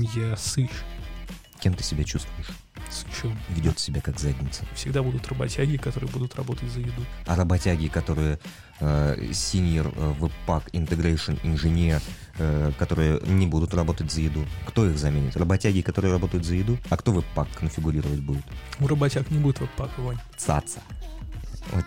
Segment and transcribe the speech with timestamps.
[0.00, 0.70] Я сыщ.
[1.58, 2.50] Кем ты себя чувствуешь?
[2.88, 3.36] Сычом.
[3.48, 4.64] Ведет себя как задница.
[4.74, 7.04] Всегда будут работяги, которые будут работать за еду.
[7.26, 8.38] А работяги, которые
[8.78, 12.00] э, senior webpack integration инженер,
[12.38, 15.36] э, которые не будут работать за еду, кто их заменит?
[15.36, 16.78] Работяги, которые работают за еду?
[16.90, 18.44] А кто веб-пак конфигурировать будет?
[18.78, 20.18] У работяг не будет веб-пака, Вань.
[20.36, 20.80] Цаца.
[21.72, 21.84] Вот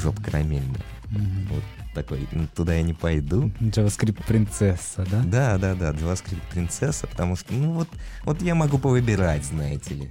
[0.00, 0.80] жопа карамельная.
[1.12, 1.48] Мгм.
[1.50, 1.62] Вот
[1.94, 3.50] такой, «Ну, туда я не пойду.
[3.60, 5.22] JavaScript принцесса, да?
[5.24, 7.88] Да, да, да, JavaScript принцесса, потому что, ну вот,
[8.24, 10.10] вот я могу повыбирать, знаете ли.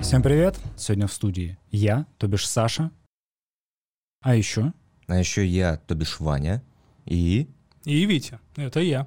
[0.00, 0.58] Всем привет!
[0.76, 2.90] Сегодня в студии я, то бишь Саша.
[4.22, 4.72] А еще
[5.06, 6.62] А еще я, то бишь Ваня,
[7.06, 7.48] и...
[7.84, 9.06] И Витя, это я.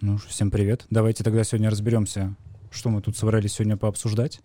[0.00, 0.86] Ну, всем привет.
[0.90, 2.34] Давайте тогда сегодня разберемся,
[2.70, 4.40] что мы тут собрались сегодня пообсуждать.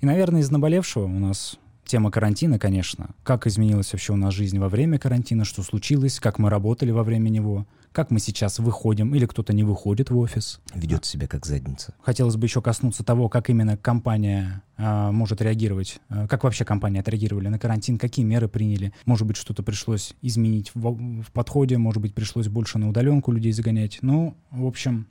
[0.00, 3.10] И, наверное, из наболевшего у нас тема карантина, конечно.
[3.22, 7.02] Как изменилась вообще у нас жизнь во время карантина, что случилось, как мы работали во
[7.02, 10.60] время него, как мы сейчас выходим или кто-то не выходит в офис.
[10.72, 11.94] ведет себя как задница.
[12.00, 17.00] Хотелось бы еще коснуться того, как именно компания а, может реагировать, а, как вообще компании
[17.00, 18.92] отреагировали на карантин, какие меры приняли.
[19.04, 23.52] Может быть, что-то пришлось изменить в, в подходе, может быть, пришлось больше на удаленку людей
[23.52, 23.98] загонять.
[24.00, 25.08] Ну, в общем,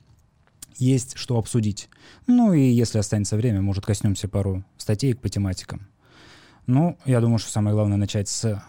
[0.76, 1.88] есть что обсудить.
[2.26, 5.88] Ну и если останется время, может, коснемся пару статей по тематикам.
[6.66, 8.62] Ну, я думаю, что самое главное начать с,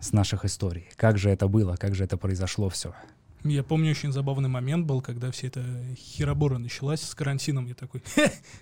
[0.00, 0.88] с наших историй.
[0.96, 2.94] Как же это было, как же это произошло все.
[3.42, 5.64] Я помню, очень забавный момент был, когда вся эта
[5.96, 7.66] херобора началась с карантином.
[7.66, 8.02] Я такой,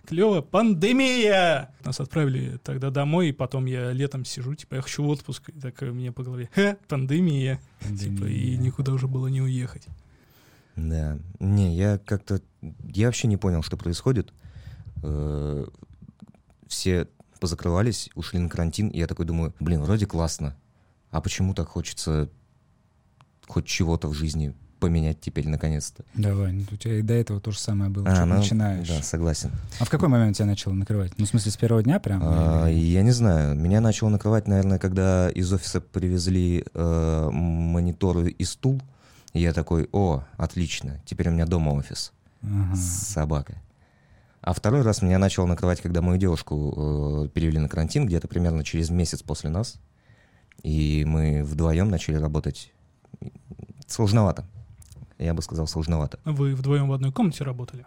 [0.06, 1.74] клево, пандемия!
[1.84, 5.48] Нас отправили тогда домой, и потом я летом сижу, типа, я хочу в отпуск.
[5.48, 7.60] И так мне по голове, хе, пандемия.
[7.80, 9.88] Типа, и никуда уже было не уехать.
[10.76, 11.18] Да.
[11.40, 12.40] Не, я как-то...
[12.60, 14.32] Я вообще не понял, что происходит.
[15.02, 15.66] Э,
[16.66, 17.06] Все
[17.40, 20.56] позакрывались, ушли на карантин, и я такой думаю, блин, вроде классно.
[21.10, 22.28] А почему так хочется
[23.46, 26.04] хоть чего-то в жизни поменять теперь наконец-то?
[26.14, 28.06] Давай, ну, у тебя и до этого то же самое было.
[28.08, 28.88] А, ну, начинаешь.
[28.88, 29.50] Да, согласен.
[29.80, 31.12] А в какой момент тебя начало накрывать?
[31.18, 32.20] Ну, в смысле, с первого дня прям?
[32.24, 33.54] А, Или- я не знаю.
[33.56, 38.80] Меня начало накрывать, наверное, когда из офиса привезли э, мониторы и стул.
[39.32, 42.12] И я такой, о, отлично, теперь у меня дома офис
[42.42, 42.76] Ага.
[42.76, 43.56] с собакой.
[44.40, 48.64] А второй раз меня начало накрывать, когда мою девушку э, перевели на карантин, где-то примерно
[48.64, 49.80] через месяц после нас.
[50.62, 52.72] И мы вдвоем начали работать.
[53.86, 54.44] Сложновато.
[55.18, 56.20] Я бы сказал, сложновато.
[56.24, 57.86] Вы вдвоем в одной комнате работали?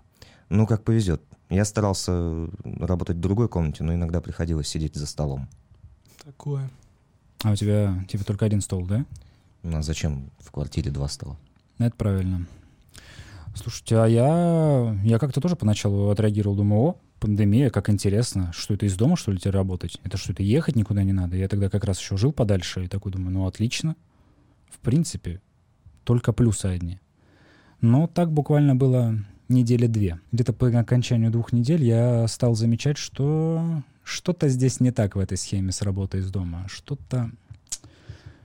[0.50, 1.22] Ну, как повезет.
[1.50, 5.48] Я старался работать в другой комнате, но иногда приходилось сидеть за столом.
[6.24, 6.70] Такое.
[7.44, 9.06] А у тебя типа только один стол, да?
[9.64, 11.38] Ну, а зачем в квартире два стола?
[11.78, 12.46] Это правильно.
[13.54, 18.86] Слушайте, а я, я как-то тоже поначалу отреагировал, думаю, о, пандемия, как интересно, что это
[18.86, 20.00] из дома, что ли, тебе работать?
[20.04, 21.36] Это что, это ехать никуда не надо?
[21.38, 23.96] Я тогда как раз еще жил подальше и такой думаю, ну, отлично.
[24.70, 25.42] В принципе,
[26.04, 27.00] только плюсы одни.
[27.82, 29.16] Но так буквально было
[29.50, 30.20] недели две.
[30.32, 35.38] Где-то по окончанию двух недель я стал замечать, что что-то здесь не так в этой
[35.38, 36.66] схеме с работой из дома.
[36.70, 37.32] Что-то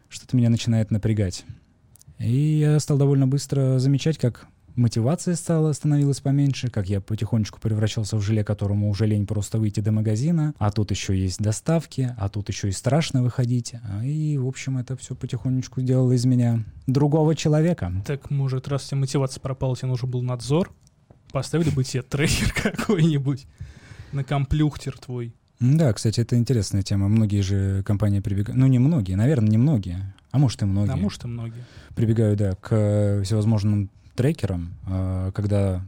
[0.09, 1.45] что-то меня начинает напрягать.
[2.19, 8.17] И я стал довольно быстро замечать, как мотивация стала, становилась поменьше, как я потихонечку превращался
[8.17, 12.29] в желе, которому уже лень просто выйти до магазина, а тут еще есть доставки, а
[12.29, 13.75] тут еще и страшно выходить.
[13.83, 17.93] А, И, в общем, это все потихонечку делало из меня другого человека.
[18.07, 20.73] Так, может, раз у тебя мотивация пропала, тебе нужен был надзор,
[21.33, 23.47] поставили бы тебе трекер какой-нибудь
[24.13, 25.35] на комплюхтер твой.
[25.59, 27.09] Да, кстати, это интересная тема.
[27.09, 30.93] Многие же компании прибегают, ну не многие, наверное, не многие, а может и многие.
[30.93, 31.65] А может и многие.
[31.95, 35.85] прибегаю, да, к всевозможным трекерам, э, когда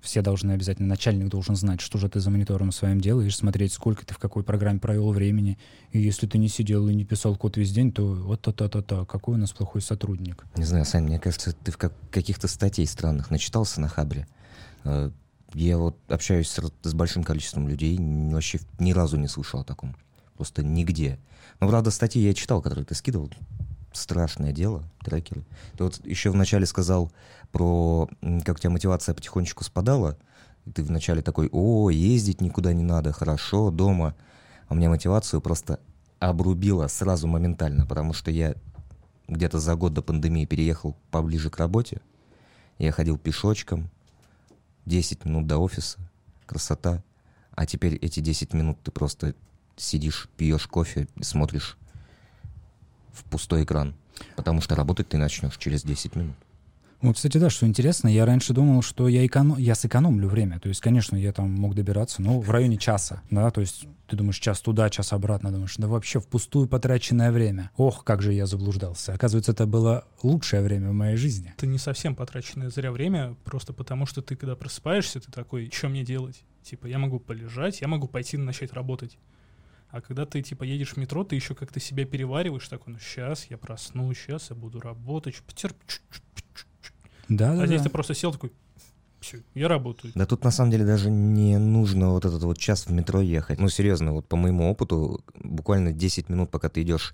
[0.00, 4.04] все должны обязательно, начальник должен знать, что же ты за монитором своим делаешь, смотреть, сколько
[4.06, 5.58] ты в какой программе провел времени.
[5.92, 9.34] И если ты не сидел и не писал код весь день, то вот то-то-то-то, какой
[9.34, 10.46] у нас плохой сотрудник.
[10.56, 14.26] Не знаю, Сань, мне кажется, ты в как- каких-то статей странных начитался на Хабре.
[14.84, 15.10] Э,
[15.52, 17.98] Я вот общаюсь с, с большим количеством людей,
[18.32, 19.96] вообще ни разу не слышал о таком.
[20.36, 21.18] Просто нигде.
[21.60, 23.30] Но, правда, статьи я читал, которые ты скидывал.
[23.92, 25.44] Страшное дело, трекеры.
[25.76, 27.10] Ты вот еще вначале сказал
[27.50, 28.08] про,
[28.44, 30.16] как у тебя мотивация потихонечку спадала.
[30.64, 34.14] И ты вначале такой, о, ездить никуда не надо, хорошо, дома.
[34.68, 35.80] А у меня мотивацию просто
[36.20, 38.54] обрубила сразу моментально, потому что я
[39.26, 42.00] где-то за год до пандемии переехал поближе к работе.
[42.78, 43.90] Я ходил пешочком,
[44.86, 45.98] 10 минут до офиса,
[46.46, 47.02] красота.
[47.52, 49.34] А теперь эти 10 минут ты просто
[49.76, 51.76] сидишь, пьешь кофе, смотришь
[53.12, 53.94] в пустой экран.
[54.36, 56.36] Потому что работать ты начнешь через 10 минут.
[57.00, 59.56] Вот, кстати, да, что интересно, я раньше думал, что я, эконом...
[59.56, 60.60] я сэкономлю время.
[60.60, 64.16] То есть, конечно, я там мог добираться, ну, в районе часа, да, то есть ты
[64.16, 67.70] думаешь, час туда, час обратно, думаешь, да вообще впустую потраченное время.
[67.78, 69.14] Ох, как же я заблуждался.
[69.14, 71.54] Оказывается, это было лучшее время в моей жизни.
[71.56, 75.88] Это не совсем потраченное зря время, просто потому что ты, когда просыпаешься, ты такой, что
[75.88, 76.42] мне делать?
[76.62, 79.16] Типа, я могу полежать, я могу пойти начать работать.
[79.90, 83.46] А когда ты, типа, едешь в метро, ты еще как-то себя перевариваешь, такой, ну, сейчас
[83.50, 85.94] я проснусь, сейчас я буду работать, потерпи,
[87.28, 87.84] Да, да, а здесь да.
[87.84, 88.52] ты просто сел такой,
[89.20, 90.12] все, я работаю.
[90.14, 93.58] Да тут на самом деле даже не нужно вот этот вот час в метро ехать.
[93.58, 97.12] Ну, серьезно, вот по моему опыту, буквально 10 минут, пока ты идешь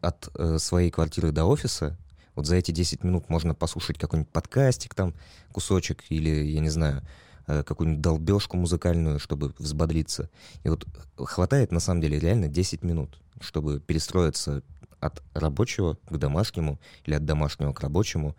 [0.00, 1.98] от э, своей квартиры до офиса,
[2.34, 5.12] вот за эти 10 минут можно послушать какой-нибудь подкастик там,
[5.52, 7.02] кусочек, или, я не знаю,
[7.46, 10.30] какую-нибудь долбежку музыкальную, чтобы взбодриться.
[10.64, 10.86] И вот
[11.16, 14.62] хватает, на самом деле, реально 10 минут, чтобы перестроиться
[15.00, 18.36] от рабочего к домашнему или от домашнего к рабочему.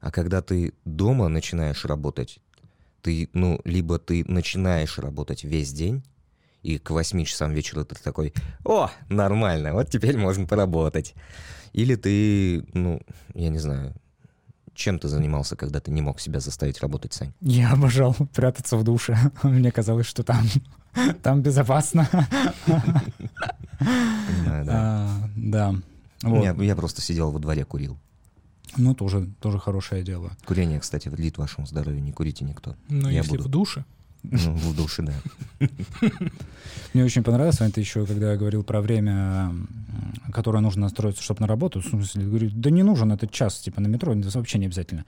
[0.00, 2.40] А когда ты дома начинаешь работать,
[3.02, 6.02] ты, ну, либо ты начинаешь работать весь день,
[6.62, 11.14] и к 8 часам вечера ты такой, о, нормально, вот теперь можно поработать.
[11.72, 13.00] Или ты, ну,
[13.34, 13.94] я не знаю,
[14.76, 17.32] чем ты занимался, когда ты не мог себя заставить работать, Сань?
[17.40, 19.18] Я обожал прятаться в душе.
[19.42, 20.44] Мне казалось, что там,
[21.22, 22.08] там безопасно.
[22.66, 24.72] Понимаю, да.
[24.76, 25.74] А, Да.
[26.22, 26.42] Вот.
[26.42, 27.98] Я, я просто сидел во дворе, курил.
[28.76, 30.30] Ну, тоже, тоже хорошее дело.
[30.44, 32.74] Курение, кстати, вредит вашему здоровью, не курите никто.
[32.88, 33.44] Но Я если буду.
[33.44, 33.84] в душе,
[34.30, 35.12] Ну, в душе, да.
[36.92, 39.54] Мне очень понравилось, Вань, ты еще, когда говорил про время,
[40.32, 43.80] которое нужно настроиться, чтобы на работу, в смысле, говорю, да не нужен этот час, типа,
[43.80, 45.04] на метро, это вообще не обязательно.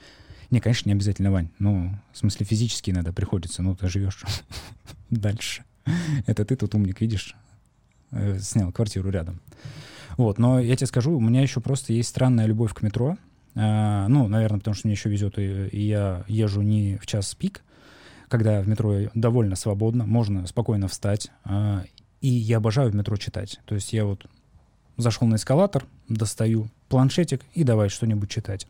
[0.51, 1.51] Не, конечно, не обязательно, Вань.
[1.59, 4.23] Ну, в смысле, физически иногда приходится, ну, ты живешь
[5.11, 5.65] дальше.
[6.27, 7.35] Это ты тут умник, видишь,
[8.11, 9.41] э, снял квартиру рядом.
[10.17, 13.17] Вот, но я тебе скажу, у меня еще просто есть странная любовь к метро.
[13.55, 17.63] А, ну, наверное, потому что мне еще везет, и я езжу не в час пик,
[18.29, 21.31] когда в метро довольно свободно, можно спокойно встать.
[21.45, 21.85] а,
[22.21, 23.61] и я обожаю в метро читать.
[23.65, 24.27] То есть я вот
[24.97, 28.67] зашел на эскалатор, достаю планшетик и давай что-нибудь читать.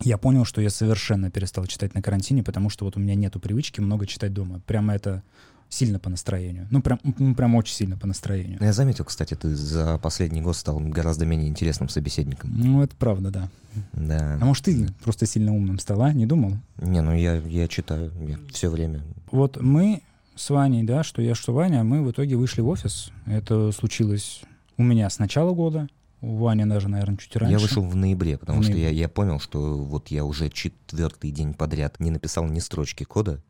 [0.00, 3.40] Я понял, что я совершенно перестал читать на карантине, потому что вот у меня нету
[3.40, 4.60] привычки много читать дома.
[4.66, 5.24] Прямо это
[5.68, 6.66] сильно по настроению.
[6.70, 8.56] Ну, прям, ну, прям очень сильно по настроению.
[8.60, 12.50] Ну, Я заметил, кстати, ты за последний год стал гораздо менее интересным собеседником.
[12.56, 13.48] Ну, это правда, да.
[13.92, 14.44] А Да.
[14.44, 16.54] может, ты просто сильно умным стала, не думал?
[16.78, 19.02] Не, ну я, я читаю, я все время.
[19.30, 20.02] Вот мы
[20.34, 23.10] с Ваней, да, что я, что Ваня, мы в итоге вышли в офис.
[23.26, 24.42] Это случилось
[24.78, 25.88] у меня с начала года,
[26.20, 27.52] у Вани даже, наверное, чуть раньше.
[27.52, 28.90] Я вышел в ноябре, потому В что ноябре.
[28.94, 33.42] я, я понял, что вот я уже четвертый день подряд не написал ни строчки кода.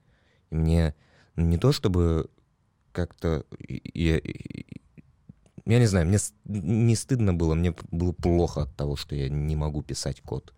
[0.50, 0.94] И мне
[1.38, 2.28] не то чтобы
[2.92, 3.44] как-то...
[3.94, 4.20] Я,
[5.64, 9.56] я не знаю, мне не стыдно было, мне было плохо от того, что я не
[9.56, 10.52] могу писать код.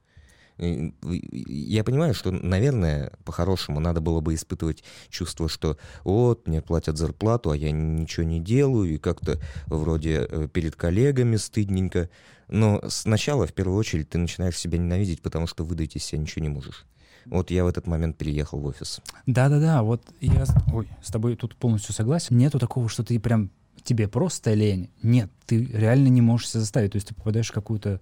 [0.58, 7.50] Я понимаю, что, наверное, по-хорошему надо было бы испытывать чувство, что вот, мне платят зарплату,
[7.50, 12.10] а я ничего не делаю, и как-то вроде э, перед коллегами стыдненько.
[12.48, 16.42] Но сначала, в первую очередь, ты начинаешь себя ненавидеть, потому что выдать из себя ничего
[16.42, 16.84] не можешь.
[17.30, 19.00] Вот я в этот момент переехал в офис.
[19.26, 22.36] Да-да-да, вот я ой, с тобой тут полностью согласен.
[22.36, 23.50] Нету такого, что ты прям
[23.84, 24.90] тебе просто лень.
[25.02, 26.92] Нет, ты реально не можешь себя заставить.
[26.92, 28.00] То есть ты попадаешь в какую-то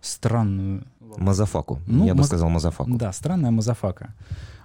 [0.00, 0.84] странную...
[1.00, 1.80] Мазафаку.
[1.86, 2.94] Ну, я бы маз- сказал мазафаку.
[2.96, 4.14] Да, странная мазафака.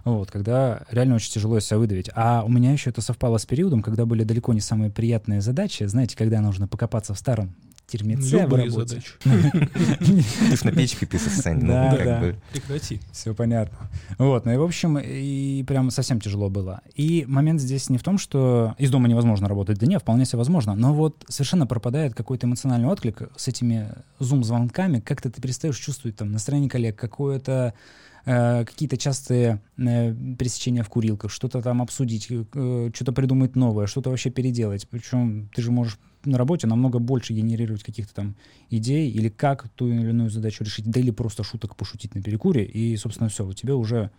[0.03, 2.09] Вот, когда реально очень тяжело себя выдавить.
[2.15, 5.83] А у меня еще это совпало с периодом, когда были далеко не самые приятные задачи.
[5.83, 7.55] Знаете, когда нужно покопаться в старом
[7.91, 9.01] дерьмеце в работе.
[9.23, 11.59] Ты ж на печке пишешь, Сань.
[11.61, 12.19] ну, Да, как да.
[12.19, 12.35] бы.
[12.51, 12.99] Прекрати.
[13.11, 13.89] Все понятно.
[14.17, 16.81] Вот, ну и в общем, и прям совсем тяжело было.
[16.95, 20.37] И момент здесь не в том, что из дома невозможно работать, да нет, вполне себе
[20.39, 26.17] возможно, но вот совершенно пропадает какой-то эмоциональный отклик с этими зум-звонками, как-то ты перестаешь чувствовать
[26.17, 27.73] там настроение коллег, какое-то
[28.25, 34.09] э, какие-то частые э, пересечения в курилках, что-то там обсудить, э, что-то придумать новое, что-то
[34.09, 34.87] вообще переделать.
[34.89, 38.35] Причем ты же можешь на работе намного больше генерировать каких-то там
[38.69, 42.63] идей или как ту или иную задачу решить, да или просто шуток пошутить на перекуре,
[42.63, 44.11] и, собственно, все, у тебя уже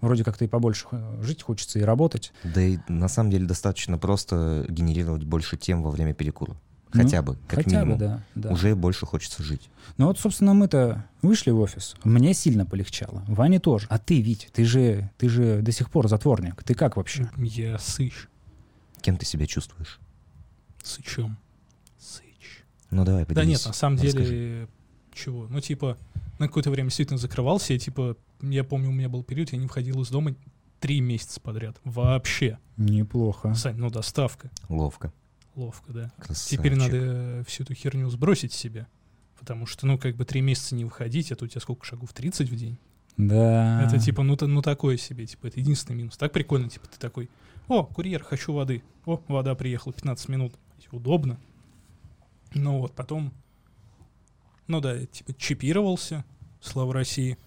[0.00, 2.32] вроде как-то и побольше э, жить хочется и работать.
[2.42, 6.56] Да и на самом деле достаточно просто генерировать больше тем во время перекура.
[6.92, 7.98] Ну, Хотя бы, как Хотя минимум.
[7.98, 8.24] бы, да.
[8.34, 8.50] да.
[8.50, 9.70] Уже больше хочется жить.
[9.96, 11.94] Ну вот, собственно, мы-то вышли в офис.
[12.02, 13.22] Мне сильно полегчало.
[13.28, 13.86] Ване тоже.
[13.90, 16.62] А ты, Вить, ты же, ты же до сих пор затворник.
[16.64, 17.30] Ты как вообще?
[17.36, 18.26] Я сыч.
[19.02, 20.00] Кем ты себя чувствуешь?
[20.82, 21.36] Сычом.
[21.98, 22.64] Сыч.
[22.90, 23.48] Ну давай, Да поделись.
[23.48, 24.24] нет, на самом Расскажи.
[24.26, 24.68] деле,
[25.14, 25.46] чего?
[25.48, 25.96] Ну, типа,
[26.38, 27.72] на какое-то время действительно закрывался.
[27.72, 30.34] Я, типа, я помню, у меня был период, я не выходил из дома
[30.80, 31.76] три месяца подряд.
[31.84, 32.58] Вообще.
[32.76, 33.54] Неплохо.
[33.54, 34.50] Сань, ну, доставка.
[34.68, 35.12] Ловко.
[35.54, 36.12] Ловко, да.
[36.18, 36.58] Красавчик.
[36.58, 38.86] Теперь надо всю эту херню сбросить с себя.
[39.38, 42.12] Потому что, ну, как бы три месяца не выходить, это у тебя сколько шагов?
[42.12, 42.78] 30 в день?
[43.16, 43.82] Да.
[43.84, 46.16] Это типа, ну, та- ну такое себе, типа, это единственный минус.
[46.16, 47.28] Так прикольно, типа, ты такой,
[47.68, 48.82] о, курьер, хочу воды.
[49.04, 50.54] О, вода приехала, 15 минут.
[50.90, 51.40] Удобно.
[52.54, 53.32] Ну вот, потом,
[54.66, 56.24] ну да, типа, чипировался,
[56.60, 57.38] слава России.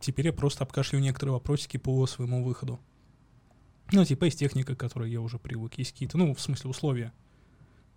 [0.00, 2.80] Теперь я просто обкашливаю некоторые вопросики по своему выходу.
[3.92, 7.12] Ну, типа, есть техника, к которой я уже привык, есть какие-то, ну, в смысле, условия.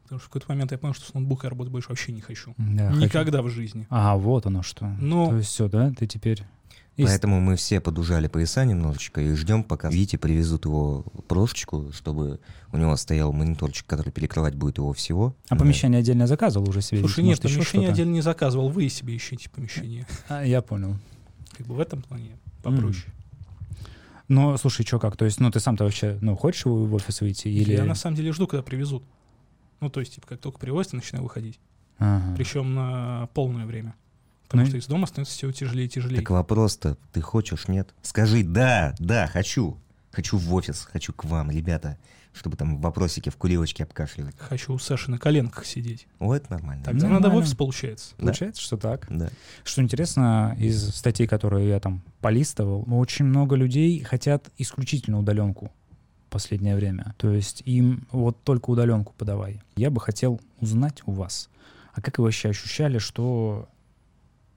[0.03, 2.21] Потому что в какой-то момент я понял, что с ноутбука я работать больше вообще не
[2.21, 2.53] хочу.
[2.57, 3.87] Да, хочу- Никогда в жизни.
[3.89, 4.85] А, вот оно что.
[4.99, 5.91] Ну, То есть все, да?
[5.97, 6.43] Ты теперь...
[6.97, 12.39] из- Поэтому мы все подужали пояса немножечко и ждем, пока Вите привезут его прошечку, чтобы
[12.71, 15.35] у него стоял мониторчик, который перекрывать будет его всего.
[15.49, 15.59] А Да.
[15.59, 16.99] помещение отдельно заказывал уже себе?
[16.99, 17.93] слушай, Может, нет, еще помещение что-то?
[17.93, 20.05] отдельно не заказывал, вы себе ищите помещение.
[20.27, 20.97] А, я понял.
[21.57, 23.05] Как бы в этом плане попроще.
[24.27, 25.17] Ну, слушай, что как?
[25.17, 27.47] То есть, ну, ты сам-то вообще, ну, хочешь в в офис выйти?
[27.49, 27.73] Или...
[27.73, 29.03] Я на самом деле жду, когда привезут.
[29.83, 31.59] Ну, то есть, типа, как только привозят, я начинаю выходить.
[31.97, 32.35] Ага.
[32.35, 33.95] Причем на полное время.
[34.47, 36.19] Потому Ну что из дома становится все тяжелее и тяжелее.
[36.19, 37.93] Так вопрос-то, ты хочешь, нет?
[38.01, 39.77] Скажи, да, да, хочу.
[40.11, 41.97] Хочу в офис, хочу к вам, ребята,
[42.33, 44.35] чтобы там вопросики в курилочке обкашливать.
[44.37, 46.07] Хочу у Саши на коленках сидеть.
[46.19, 46.83] О, это нормально.
[46.83, 47.27] Тогда Нормально.
[47.27, 48.11] надо в офис, получается.
[48.17, 48.25] Да.
[48.25, 49.07] Получается, что так.
[49.09, 49.29] Да.
[49.63, 55.71] Что интересно, из статей, которые я там полистывал, очень много людей хотят исключительно удаленку
[56.33, 57.13] последнее время.
[57.17, 59.61] То есть им вот только удаленку подавай.
[59.75, 61.49] Я бы хотел узнать у вас,
[61.93, 63.69] а как вы вообще ощущали, что,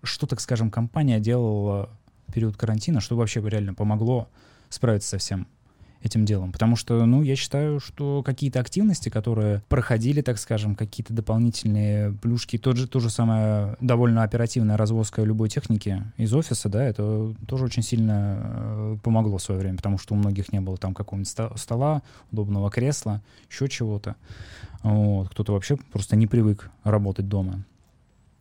[0.02, 1.90] что так скажем, компания делала
[2.26, 4.28] в период карантина, что вообще реально помогло
[4.70, 5.46] справиться со всем
[6.02, 6.52] этим делом.
[6.52, 12.58] Потому что, ну, я считаю, что какие-то активности, которые проходили, так скажем, какие-то дополнительные плюшки,
[12.58, 17.64] тот же, то же самое довольно оперативная развозка любой техники из офиса, да, это тоже
[17.64, 21.32] очень сильно э, помогло в свое время, потому что у многих не было там какого-нибудь
[21.56, 24.16] стола, удобного кресла, еще чего-то.
[24.82, 25.30] Вот.
[25.30, 27.64] Кто-то вообще просто не привык работать дома.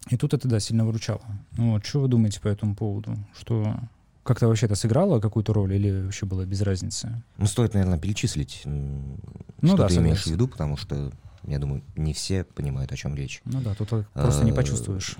[0.09, 1.21] И тут это, да, сильно выручало.
[1.57, 1.85] Ну Вот.
[1.85, 3.17] Что вы думаете по этому поводу?
[3.35, 3.75] Что
[4.25, 7.21] как-то вообще это сыграло какую-то роль или вообще было без разницы?
[7.37, 9.17] Ну, стоит, наверное, перечислить, Ну
[9.63, 11.11] что да, ты имеешь в виду, потому что,
[11.43, 13.41] я думаю, не все понимают, о чем речь.
[13.45, 15.15] Ну да, тут так просто не почувствуешь.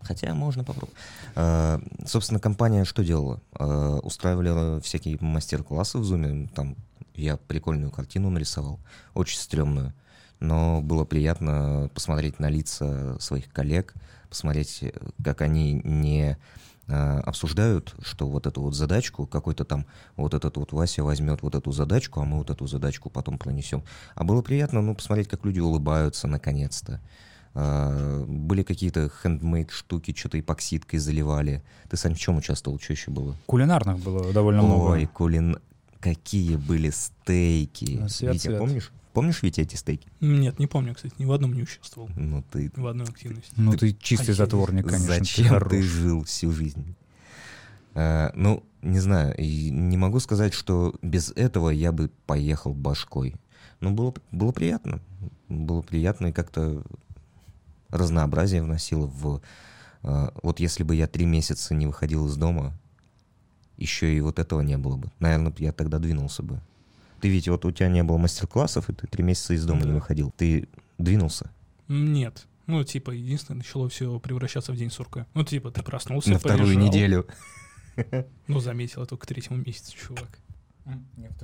[0.00, 0.96] Хотя можно попробовать.
[1.36, 3.42] Э, Собственно, компания что делала?
[3.58, 6.48] Э, Устраивали всякие мастер-классы в Zoom.
[6.54, 6.76] Там
[7.14, 8.80] я прикольную картину нарисовал,
[9.12, 9.92] очень стрёмную.
[10.40, 13.92] Но было приятно посмотреть на лица своих коллег,
[14.30, 16.38] посмотреть, э, как они не
[16.86, 19.84] э, обсуждают, что вот эту вот задачку, какой-то там,
[20.16, 23.82] вот этот вот Вася возьмет вот эту задачку, а мы вот эту задачку потом пронесем.
[24.14, 27.00] А было приятно, ну, посмотреть, как люди улыбаются наконец-то.
[27.54, 31.62] А, Были какие-то хендмейд штуки, что-то эпоксидкой заливали.
[31.88, 32.78] Ты, Сань, в чем участвовал?
[32.78, 33.36] Что еще было?
[33.46, 34.66] Кулинарных было довольно Ой,
[35.00, 35.06] много.
[35.08, 35.58] кулин...
[35.98, 38.06] Какие были стейки.
[38.08, 38.58] Свет, Витя, свет.
[38.58, 38.90] помнишь?
[39.12, 40.08] Помнишь, Витя, эти стейки?
[40.20, 42.08] Нет, не помню, кстати, ни в одном не участвовал.
[42.16, 42.70] Ну ты...
[42.76, 43.52] В одной активности.
[43.56, 45.06] Ну ты чистый А затворник, конечно.
[45.06, 45.84] ты Зачем ты хорош.
[45.84, 46.94] жил всю жизнь?
[47.94, 53.34] А, ну, не знаю, не могу сказать, что без этого я бы поехал башкой.
[53.80, 55.00] Но было, было приятно.
[55.48, 56.82] Было приятно и как-то
[57.88, 59.40] разнообразие вносило в...
[60.02, 62.72] а, вот если бы я три месяца не выходил из дома,
[63.76, 65.10] еще и вот этого не было бы.
[65.18, 66.60] Наверное, я тогда двинулся бы.
[67.20, 69.88] Ты ведь вот у тебя не было мастер-классов, и ты три месяца из дома не
[69.88, 69.94] Да.
[69.94, 70.32] выходил.
[70.36, 71.50] Ты двинулся
[71.88, 72.46] Нет.
[72.66, 75.26] Ну, типа, единственное, начало все превращаться в день сурка.
[75.34, 76.82] Ну, типа, ты проснулся, на вторую полежал.
[76.84, 77.26] неделю.
[78.46, 80.38] Ну, заметил, я только к третьему месяцу, чувак.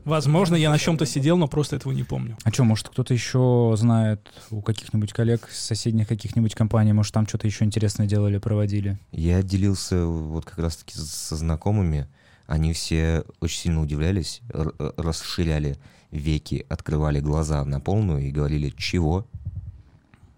[0.04, 2.37] Возможно, я на чем-то сидел, но просто этого не помню.
[2.45, 7.26] А что, может, кто-то еще знает у каких-нибудь коллег с соседних каких-нибудь компаний, может, там
[7.26, 8.99] что-то еще интересное делали, проводили?
[9.12, 12.09] Я делился вот как раз-таки со знакомыми.
[12.46, 15.76] Они все очень сильно удивлялись, э, расширяли
[16.10, 19.26] веки, открывали глаза на полную и говорили, чего?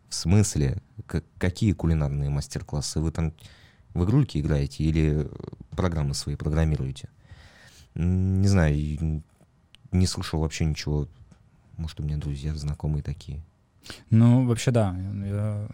[0.09, 0.81] В смысле?
[1.07, 3.01] К- какие кулинарные мастер-классы?
[3.01, 3.33] Вы там
[3.95, 5.29] в игрульки играете или
[5.71, 7.09] программы свои программируете?
[7.95, 9.23] Не знаю,
[9.93, 11.09] не слышал вообще ничего.
[11.77, 13.41] Может, у меня друзья, знакомые такие.
[14.11, 14.97] Ну, вообще, да.
[14.99, 15.69] Я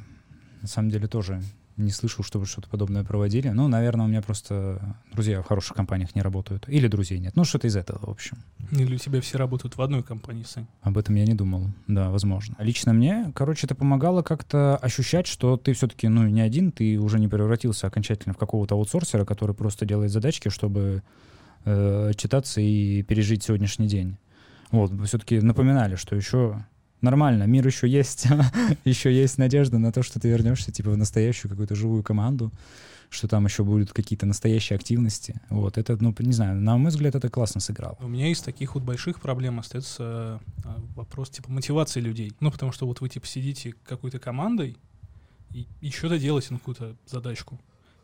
[0.62, 1.42] на самом деле тоже
[1.76, 3.48] не слышал, чтобы что-то подобное проводили.
[3.48, 6.68] Ну, наверное, у меня просто друзья в хороших компаниях не работают.
[6.68, 7.34] Или друзей нет.
[7.36, 8.38] Ну, что-то из этого, в общем.
[8.70, 10.66] Или у тебя все работают в одной компании, Сань?
[10.82, 11.70] Об этом я не думал.
[11.86, 12.56] Да, возможно.
[12.58, 17.18] Лично мне, короче, это помогало как-то ощущать, что ты все-таки, ну, не один, ты уже
[17.18, 21.02] не превратился окончательно в какого-то аутсорсера, который просто делает задачки, чтобы
[21.64, 24.16] э, читаться и пережить сегодняшний день.
[24.70, 26.64] Вот, все-таки напоминали, что еще
[27.04, 28.26] нормально, мир еще есть,
[28.84, 32.50] еще есть надежда на то, что ты вернешься, типа, в настоящую какую-то живую команду,
[33.10, 35.40] что там еще будут какие-то настоящие активности.
[35.50, 37.96] Вот, это, ну, не знаю, на мой взгляд, это классно сыграло.
[38.00, 42.32] У меня из таких вот больших проблем остается а, вопрос типа мотивации людей.
[42.40, 44.76] Ну, потому что вот вы типа сидите какой-то командой
[45.52, 47.60] и, и что-то делаете на какую-то задачку.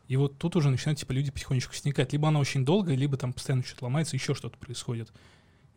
[0.07, 2.13] И вот тут уже начинают, типа, люди потихонечку сникать.
[2.13, 5.13] Либо она очень долгая, либо там постоянно что-то ломается, еще что-то происходит.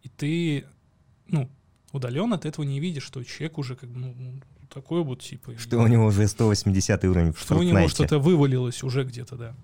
[0.02, 0.66] И ты,
[1.28, 1.50] ну,
[1.94, 5.58] удаленно от этого не видишь, что человек уже как бы, ну, такой вот, типа...
[5.58, 9.56] Что у него уже 180 уровень в Что у него что-то вывалилось уже где-то, да.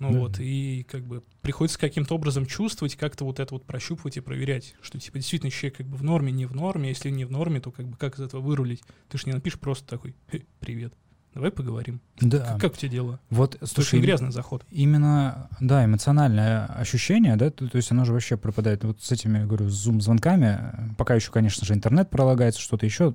[0.00, 0.18] Ну да.
[0.20, 4.76] вот, и как бы приходится каким-то образом чувствовать, как-то вот это вот прощупывать и проверять,
[4.80, 7.60] что типа действительно человек как бы в норме, не в норме, если не в норме,
[7.60, 8.82] то как бы как из этого вырулить?
[9.08, 10.14] Ты же не напишешь просто такой
[10.60, 10.94] «Привет».
[11.38, 12.00] Давай поговорим.
[12.20, 12.40] Да.
[12.40, 13.20] Как, как у тебя дела?
[13.30, 14.66] Вот, слушай, Очень грязный заход.
[14.72, 18.82] Именно, да, эмоциональное ощущение, да, то, то есть оно же вообще пропадает.
[18.82, 23.14] Вот с этими, говорю, с зум-звонками, пока еще, конечно же, интернет пролагается, что-то еще,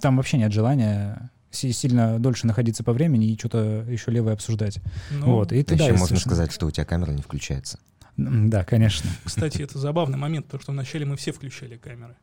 [0.00, 4.78] там вообще нет желания сильно дольше находиться по времени и что-то еще левое обсуждать.
[5.10, 6.34] Ну, вот, и ты, еще можно совершенно...
[6.34, 7.78] сказать, что у тебя камера не включается.
[8.16, 9.10] Да, конечно.
[9.22, 12.16] Кстати, это забавный момент, потому что вначале мы все включали камеры.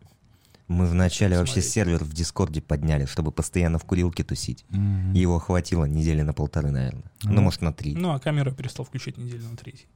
[0.67, 4.65] Мы вначале вообще сервер в Дискорде подняли, чтобы постоянно в курилке тусить.
[4.69, 5.17] Mm-hmm.
[5.17, 7.03] Его хватило недели на полторы, наверное.
[7.03, 7.31] Mm-hmm.
[7.31, 7.95] Ну, может, на три.
[7.95, 9.87] Ну, а камеру перестал включать неделю на третий.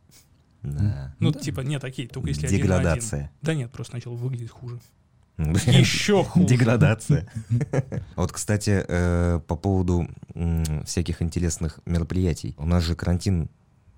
[0.61, 1.13] Да.
[1.19, 1.39] Ну, да.
[1.39, 3.17] типа, нет, такие, только если Деградация.
[3.17, 3.29] один один.
[3.41, 4.79] Да нет, просто начал выглядеть хуже.
[5.37, 6.45] Еще хуже.
[6.45, 7.27] Деградация.
[8.15, 10.07] Вот, кстати, э, по поводу
[10.85, 12.55] всяких интересных мероприятий.
[12.57, 13.49] У нас же карантин,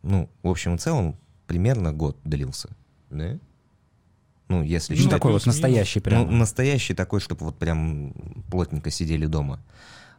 [0.01, 2.69] ну, в общем и целом, примерно год длился.
[3.09, 3.37] Да?
[4.49, 6.25] Ну, если ну, такой вот настоящий прям.
[6.25, 8.13] Ну, настоящий такой, чтобы вот прям
[8.49, 9.59] плотненько сидели дома.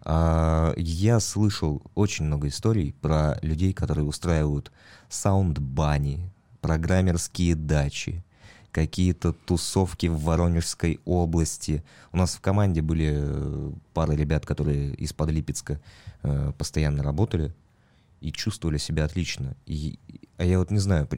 [0.02, 4.72] А, я слышал очень много историй про людей, которые устраивают
[5.08, 8.24] саунд-бани, программерские дачи,
[8.70, 11.84] какие-то тусовки в Воронежской области.
[12.12, 15.80] У нас в команде были э, пара ребят, которые из-под Липецка
[16.22, 17.54] э, постоянно работали
[18.20, 19.54] и чувствовали себя отлично.
[19.66, 19.98] И,
[20.38, 21.08] а я вот не знаю,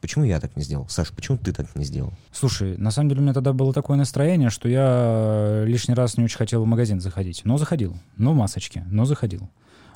[0.00, 0.88] Почему я так не сделал?
[0.88, 2.12] Саш, почему ты так не сделал?
[2.32, 6.24] Слушай, на самом деле у меня тогда было такое настроение, что я лишний раз не
[6.24, 7.42] очень хотел в магазин заходить.
[7.44, 7.96] Но заходил.
[8.16, 9.50] Но в масочке, но заходил.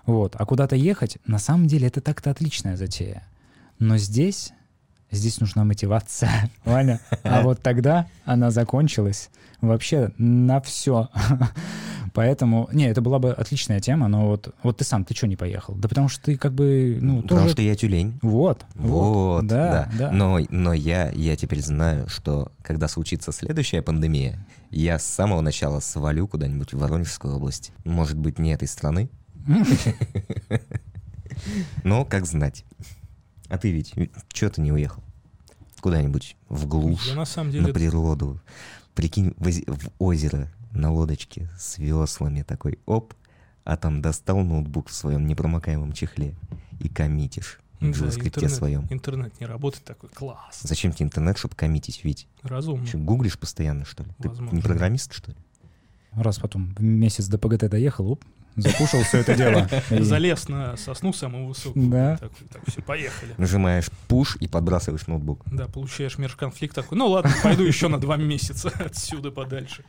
[0.04, 0.36] Вот.
[0.38, 3.22] А куда-то ехать, на самом деле, это так-то отличная затея.
[3.78, 4.52] Но здесь
[5.10, 7.00] здесь нужна мотивация, Ваня.
[7.22, 9.30] А вот тогда она закончилась
[9.60, 11.08] вообще на все.
[12.14, 15.34] Поэтому, не, это была бы отличная тема, но вот, вот ты сам, ты что не
[15.34, 15.74] поехал?
[15.74, 17.54] Да потому что ты как бы, ну, Потому тоже...
[17.54, 18.20] что я тюлень.
[18.22, 18.64] Вот.
[18.76, 19.98] Вот, вот да, да.
[19.98, 20.12] да.
[20.12, 24.38] Но, но я, я теперь знаю, что когда случится следующая пандемия,
[24.70, 27.72] я с самого начала свалю куда-нибудь в Воронежскую область.
[27.84, 29.10] Может быть, не этой страны.
[31.82, 32.64] Но как знать.
[33.48, 33.92] А ты ведь,
[34.32, 35.02] что ты не уехал?
[35.80, 37.66] Куда-нибудь в глушь, на, самом деле...
[37.66, 38.40] на природу.
[38.94, 43.14] Прикинь, в озеро на лодочке с веслами такой, оп,
[43.64, 46.34] а там достал ноутбук в своем непромокаемом чехле
[46.80, 48.86] и коммитишь в да, интернет, своем.
[48.90, 50.60] Интернет не работает такой, класс.
[50.62, 52.28] Зачем тебе интернет, чтобы коммитить, ведь?
[52.42, 52.86] Разумно.
[52.86, 54.10] Что, гуглишь постоянно, что ли?
[54.18, 54.50] Возможно.
[54.50, 55.36] Ты не программист, что ли?
[56.12, 58.24] Раз потом месяц до ПГТ доехал, оп,
[58.56, 59.68] Закушал все это дело.
[59.90, 61.88] Залез на сосну самую высокую.
[61.88, 62.18] Да.
[62.18, 63.34] Так, все, поехали.
[63.36, 65.42] Нажимаешь пуш и подбрасываешь ноутбук.
[65.46, 66.96] Да, получаешь межконфликт такой.
[66.96, 69.84] Ну ладно, пойду еще на два месяца отсюда подальше.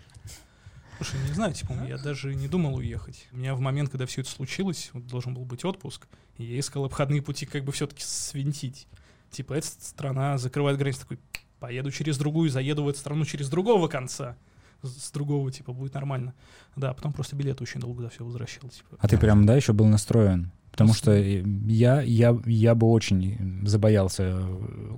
[0.98, 3.28] Слушай, не знаю, типа, я даже не думал уехать.
[3.32, 6.60] У меня в момент, когда все это случилось, вот должен был быть отпуск, и я
[6.60, 8.88] искал обходные пути как бы все-таки свинтить.
[9.30, 11.20] Типа, эта страна закрывает границы, такой,
[11.60, 14.38] поеду через другую, заеду в эту страну через другого конца
[14.86, 16.34] с другого, типа, будет нормально.
[16.76, 18.70] Да, потом просто билет очень долго за все возвращал.
[18.70, 18.98] Типа.
[19.00, 20.52] А ты прям, да, еще был настроен?
[20.72, 24.46] Потому что я, я, я бы очень забоялся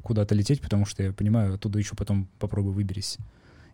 [0.03, 3.19] куда-то лететь, потому что я понимаю, оттуда еще потом попробую выберись.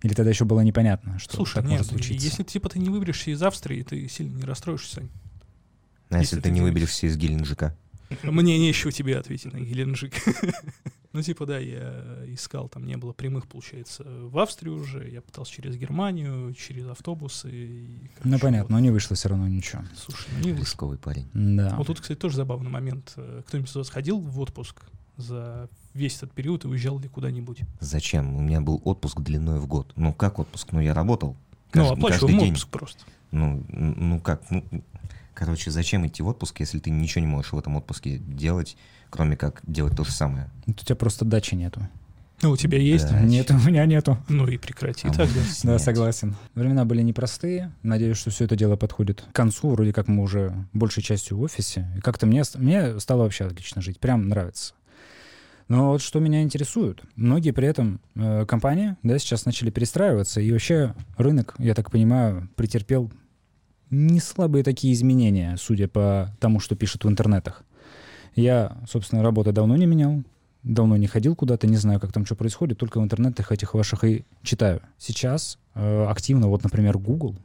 [0.04, 2.26] Или тогда еще было непонятно, что Слушай, так нет, может случиться.
[2.26, 5.10] если типа ты не выберешься из Австрии, ты сильно не расстроишься, Сань.
[6.10, 7.76] А если, если ты, ты не выберешься из Геленджика?
[8.22, 10.13] Мне нечего тебе ответить на Геленджик.
[11.13, 15.08] Ну, типа, да, я искал, там не было прямых, получается, в Австрию уже.
[15.08, 17.52] Я пытался через Германию, через автобусы.
[17.52, 18.70] И, ну, понятно, вот.
[18.72, 19.84] но не вышло все равно ничего.
[19.96, 20.96] Слушай, ну не вышло.
[20.98, 21.30] парень.
[21.36, 21.76] Да.
[21.78, 23.16] Вот тут, кстати, тоже забавный момент.
[23.46, 24.82] Кто-нибудь из вас ходил в отпуск
[25.18, 27.62] за весь этот период и уезжал ли куда-нибудь?
[27.80, 28.36] Зачем?
[28.36, 29.92] У меня был отпуск длиной в год.
[29.96, 30.72] Ну, как отпуск?
[30.72, 31.36] Ну, я работал.
[31.74, 33.04] Ну, ну, оплачиваем отпуск просто.
[33.32, 34.44] Ну, ну как?
[34.52, 34.64] Ну,
[35.34, 38.78] короче, зачем идти в отпуск, если ты ничего не можешь в этом отпуске делать,
[39.10, 40.50] кроме как делать то же самое.
[40.68, 41.88] У тебя просто дачи нету.
[42.42, 43.10] Ну, у тебя есть?
[43.10, 43.22] Да.
[43.22, 44.18] Нет, у меня нету.
[44.28, 45.40] Ну и прекрати а тогда.
[45.64, 46.36] Да, согласен.
[46.56, 47.72] Времена были непростые.
[47.84, 49.70] Надеюсь, что все это дело подходит к концу.
[49.70, 51.88] Вроде как мы уже большей частью в офисе.
[51.98, 53.98] И как-то мне, мне стало вообще отлично жить.
[53.98, 54.74] Прям нравится.
[55.74, 60.52] Но вот что меня интересует, многие при этом э, компании да, сейчас начали перестраиваться, и
[60.52, 63.12] вообще рынок, я так понимаю, претерпел
[63.90, 67.64] не слабые такие изменения, судя по тому, что пишут в интернетах.
[68.36, 70.22] Я, собственно, работы давно не менял,
[70.62, 74.04] давно не ходил куда-то, не знаю, как там что происходит, только в интернетах этих ваших
[74.04, 74.80] и читаю.
[75.00, 77.36] Сейчас э, активно, вот, например, Google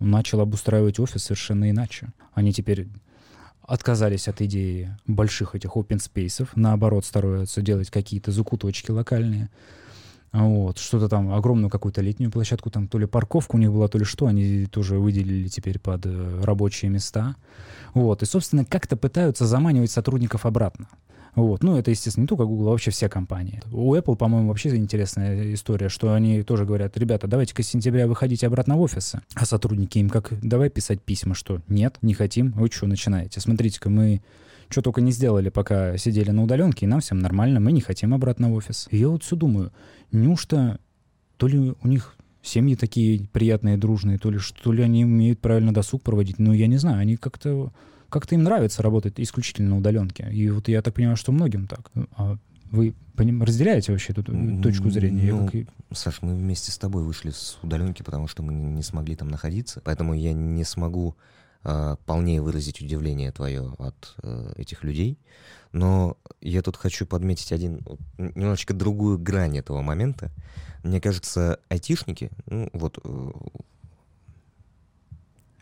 [0.00, 2.08] начал обустраивать офис совершенно иначе.
[2.34, 2.88] Они теперь
[3.66, 9.50] отказались от идеи больших этих open space, наоборот, стараются делать какие-то закуточки локальные.
[10.32, 13.98] Вот, что-то там, огромную какую-то летнюю площадку, там то ли парковка у них была, то
[13.98, 17.36] ли что, они тоже выделили теперь под э, рабочие места.
[17.92, 20.88] Вот, и, собственно, как-то пытаются заманивать сотрудников обратно.
[21.34, 21.62] Вот.
[21.62, 23.62] Ну, это, естественно, не только Google, а вообще все компании.
[23.72, 28.46] У Apple, по-моему, вообще интересная история, что они тоже говорят, ребята, давайте-ка с сентября выходите
[28.46, 29.20] обратно в офисы.
[29.34, 33.40] А сотрудники им как, давай писать письма, что нет, не хотим, вы что начинаете?
[33.40, 34.20] Смотрите-ка, мы
[34.68, 38.14] что только не сделали, пока сидели на удаленке, и нам всем нормально, мы не хотим
[38.14, 38.88] обратно в офис.
[38.90, 39.70] И я вот все думаю,
[40.12, 40.80] неужто
[41.36, 45.74] то ли у них семьи такие приятные, дружные, то ли что ли они умеют правильно
[45.74, 47.72] досуг проводить, ну, я не знаю, они как-то
[48.12, 50.28] как-то им нравится работать исключительно на удаленке.
[50.30, 51.90] И вот я так понимаю, что многим так.
[52.16, 52.36] А
[52.70, 54.22] вы разделяете вообще эту
[54.62, 55.32] точку зрения?
[55.32, 55.96] Ну, как...
[55.96, 59.80] Саш, мы вместе с тобой вышли с удаленки, потому что мы не смогли там находиться.
[59.84, 61.16] Поэтому я не смогу
[61.64, 65.18] э, полнее выразить удивление твое от э, этих людей.
[65.72, 67.80] Но я тут хочу подметить один,
[68.18, 70.30] немножечко другую грань этого момента.
[70.82, 73.30] Мне кажется, айтишники, ну вот э,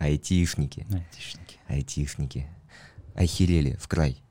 [0.01, 2.49] айтишники, айтишники, айтишники
[3.15, 4.23] охерели в край.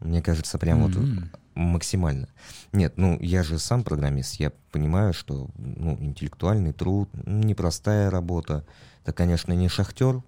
[0.00, 1.20] Мне кажется, прям mm-hmm.
[1.20, 2.28] вот максимально.
[2.72, 8.64] Нет, ну я же сам программист, я понимаю, что ну, интеллектуальный труд, непростая работа.
[9.02, 10.22] Это, конечно, не шахтер,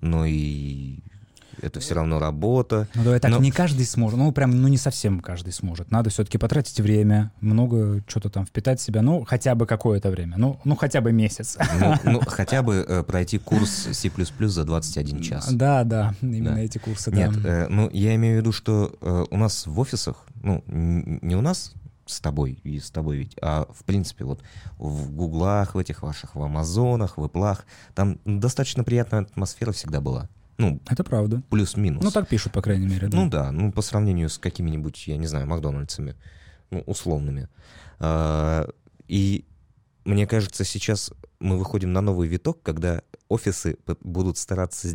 [0.00, 1.00] но и
[1.62, 2.88] это все равно работа.
[2.94, 3.38] Ну давай так, но...
[3.38, 5.90] не каждый сможет, ну прям, ну не совсем каждый сможет.
[5.90, 10.36] Надо все-таки потратить время, много что-то там впитать в себя, ну хотя бы какое-то время,
[10.36, 11.58] ну, ну хотя бы месяц.
[11.80, 15.52] Ну, ну хотя бы э, пройти курс C++ за 21 час.
[15.52, 16.60] Да, да, именно да.
[16.60, 17.10] эти курсы.
[17.10, 17.48] Нет, да.
[17.48, 21.40] э, ну я имею в виду, что э, у нас в офисах, ну не у
[21.40, 21.74] нас
[22.06, 24.42] с тобой и с тобой ведь, а в принципе вот
[24.78, 27.64] в гуглах, в этих ваших, в амазонах, в иплах,
[27.94, 30.28] там достаточно приятная атмосфера всегда была.
[30.58, 31.42] Ну, это правда.
[31.50, 32.02] Плюс-минус.
[32.02, 33.16] Ну, так пишут, по крайней мере, да.
[33.16, 36.14] Ну да, ну по сравнению с какими-нибудь, я не знаю, Макдональдсами,
[36.70, 37.48] ну, условными.
[37.98, 38.68] А,
[39.08, 39.44] и
[40.04, 44.88] мне кажется, сейчас мы выходим на новый виток, когда офисы будут стараться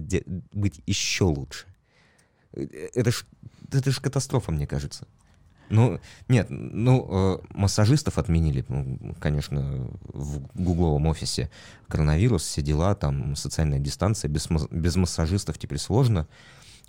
[0.51, 1.65] быть еще лучше.
[2.53, 3.25] Э, это ж,
[3.71, 5.07] это ж катастрофа, мне кажется.
[5.69, 11.49] Ну, нет, ну, э, массажистов отменили, ну, конечно, в гугловом офисе.
[11.87, 16.27] Коронавирус, все дела, там, социальная дистанция, без, без массажистов теперь сложно.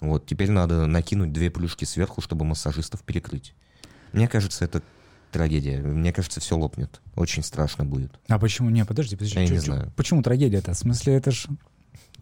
[0.00, 3.54] Вот, теперь надо накинуть две плюшки сверху, чтобы массажистов перекрыть.
[4.12, 4.82] Мне кажется, это
[5.30, 5.78] трагедия.
[5.78, 7.00] Мне кажется, все лопнет.
[7.16, 8.18] Очень страшно будет.
[8.28, 8.70] А почему?
[8.70, 9.38] Не, подожди, подожди.
[9.38, 9.66] Я чё, не чё?
[9.66, 9.92] знаю.
[9.96, 10.72] Почему трагедия-то?
[10.72, 11.46] В смысле, это ж...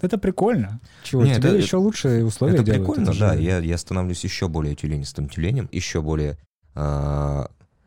[0.01, 0.81] Это прикольно.
[1.03, 2.87] Чего, Нет, тебе это, еще лучшие условия Это делают.
[2.87, 3.35] прикольно, это да.
[3.35, 3.43] Же...
[3.43, 6.39] Я, я становлюсь еще более тюленистым тюленем, еще более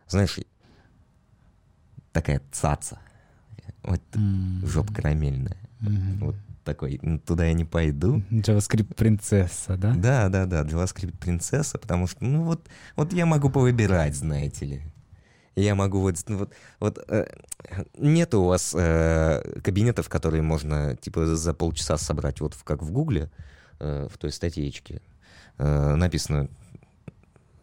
[0.07, 0.39] знаешь,
[2.11, 2.99] такая цаца.
[3.83, 4.67] Вот mm-hmm.
[4.67, 5.57] жопа карамельная.
[5.81, 6.17] Mm-hmm.
[6.19, 8.21] Вот такой, туда я не пойду.
[8.29, 9.93] JavaScript принцесса, да?
[9.95, 14.81] Да, да, да, JavaScript принцесса, потому что, ну вот, вот я могу повыбирать, знаете ли.
[15.55, 17.27] Я могу вот, ну вот, вот э,
[17.97, 23.29] нет у вас э, кабинетов, которые можно типа за полчаса собрать, вот как в Гугле,
[23.79, 25.01] э, в той статьечке
[25.57, 26.47] э, написано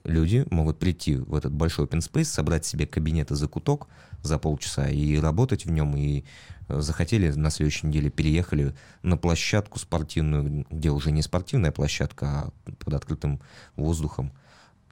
[0.08, 3.88] люди могут прийти в этот большой open space, собрать себе кабинет и закуток
[4.22, 6.24] за полчаса и работать в нем, и
[6.68, 12.50] э, захотели на следующей неделе переехали на площадку спортивную, где уже не спортивная площадка, а
[12.78, 13.40] под открытым
[13.76, 14.32] воздухом,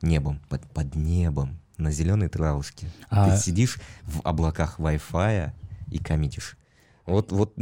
[0.03, 2.89] небом, под, под небом, на зеленой травушке.
[3.11, 3.31] А...
[3.31, 5.51] Ты сидишь в облаках Wi-Fi
[5.91, 6.57] и коммитишь.
[7.07, 7.55] Вот, вот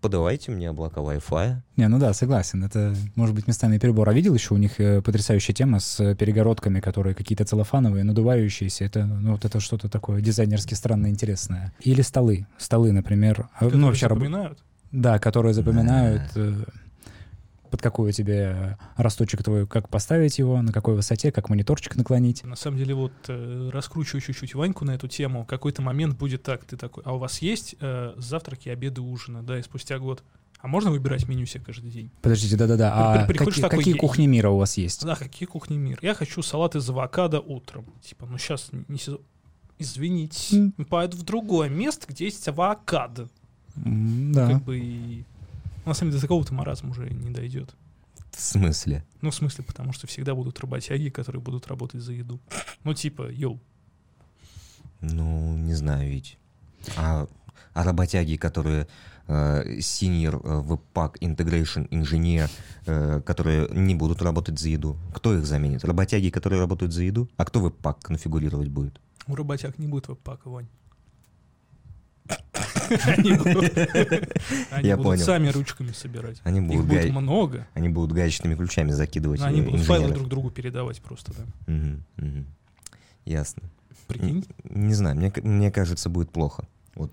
[0.00, 1.56] подавайте мне облака Wi-Fi.
[1.76, 2.64] Не, ну да, согласен.
[2.64, 4.08] Это может быть местами перебор.
[4.08, 8.84] А видел еще у них э, потрясающая тема с перегородками, которые какие-то целлофановые, надувающиеся.
[8.84, 11.72] Это, ну, вот это что-то такое дизайнерски странное, интересное.
[11.80, 12.46] Или столы.
[12.58, 13.48] Столы, например.
[13.54, 14.58] Которые ну, вообще запоминают?
[14.90, 16.22] Да, которые запоминают.
[16.34, 16.52] Да
[17.72, 22.44] под какой у тебя росточек твой, как поставить его, на какой высоте, как мониторчик наклонить.
[22.44, 26.64] На самом деле, вот э, раскручиваю чуть-чуть Ваньку на эту тему, какой-то момент будет так,
[26.66, 30.22] ты такой, а у вас есть э, завтраки, обеды, ужины, да, и спустя год
[30.60, 32.12] а можно выбирать меню себе каждый день?
[32.20, 32.92] Подождите, да-да-да.
[32.94, 35.04] А какие, такой, какие кухни мира у вас есть?
[35.04, 35.98] Да, какие кухни мира?
[36.02, 37.84] Я хочу салат из авокадо утром.
[38.00, 39.22] Типа, ну сейчас не сезон.
[39.78, 40.84] Извините, mm.
[40.84, 43.28] пойду в другое место, где есть авокадо.
[43.74, 44.48] Mm, да.
[44.50, 45.24] Как бы
[45.84, 47.74] на самом деле до такого-то маразма уже не дойдет.
[48.30, 49.04] В смысле?
[49.20, 52.40] Ну, в смысле, потому что всегда будут работяги, которые будут работать за еду.
[52.84, 53.60] Ну, типа, йоу.
[55.00, 56.38] Ну, не знаю ведь.
[56.96, 57.26] А,
[57.74, 58.86] а работяги, которые
[59.26, 62.48] э, senior э, webpack integration инженер,
[62.86, 65.84] э, которые не будут работать за еду, кто их заменит?
[65.84, 67.28] Работяги, которые работают за еду?
[67.36, 69.00] А кто веб-пак конфигурировать будет?
[69.26, 70.68] У работяг не будет веб-пака, Вань.
[73.06, 73.72] Они будут
[74.70, 75.24] они Я будут понял.
[75.24, 76.40] сами ручками собирать.
[76.44, 77.66] Они Их будут, будет много.
[77.74, 81.32] они будут гаечными ключами закидывать Они будут файлы друг другу передавать просто,
[81.66, 81.74] да.
[83.24, 83.62] Ясно.
[84.08, 84.46] Прикинь?
[84.64, 86.66] Не знаю, мне, кажется, будет плохо.
[86.94, 87.12] Вот.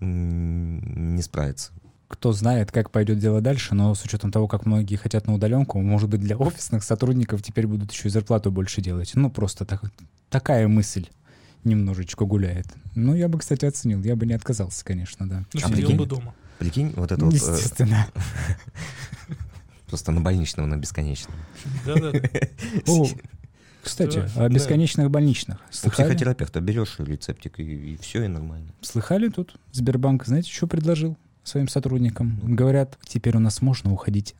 [0.00, 1.72] Не справится.
[2.08, 5.80] Кто знает, как пойдет дело дальше, но с учетом того, как многие хотят на удаленку,
[5.80, 9.12] может быть, для офисных сотрудников теперь будут еще и зарплату больше делать.
[9.14, 9.80] Ну, просто так,
[10.28, 11.06] такая мысль
[11.64, 12.66] немножечко гуляет.
[12.94, 14.02] Ну, я бы, кстати, оценил.
[14.02, 15.44] Я бы не отказался, конечно, да.
[15.52, 15.96] Ну, А сидел прикинь?
[15.96, 16.34] бы дома.
[16.58, 18.06] Прикинь, вот это вот э, Естественно.
[19.86, 21.38] просто на больничного, на бесконечного.
[21.86, 22.12] Да-да.
[22.86, 23.06] О,
[23.82, 24.48] кстати, Да, о да.
[24.48, 25.58] бесконечных больничных.
[25.70, 26.08] У Слыхали?
[26.08, 28.72] психотерапевта берешь рецептик, и, все, и нормально.
[28.82, 29.56] Слыхали тут?
[29.72, 32.38] Сбербанк, знаете, что предложил своим сотрудникам?
[32.42, 34.34] Говорят, теперь у нас можно уходить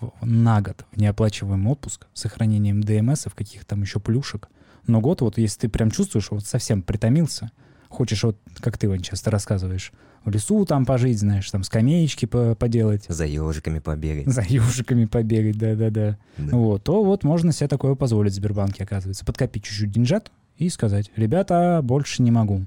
[0.00, 4.48] в- на год в неоплачиваемый отпуск с сохранением ДМС, каких там еще плюшек.
[4.86, 7.50] Но год, вот если ты прям чувствуешь, вот совсем притомился,
[7.88, 9.92] хочешь, вот как ты, Вань, часто рассказываешь,
[10.24, 14.26] в лесу там пожить, знаешь, там скамеечки по- поделать, За ежиками побегать.
[14.32, 16.16] за ежиками побегать, да-да-да.
[16.38, 16.56] Да.
[16.56, 19.24] Вот, то вот можно себе такое позволить в Сбербанке, оказывается.
[19.24, 22.66] Подкопить чуть-чуть деньжат и сказать, ребята, больше не могу.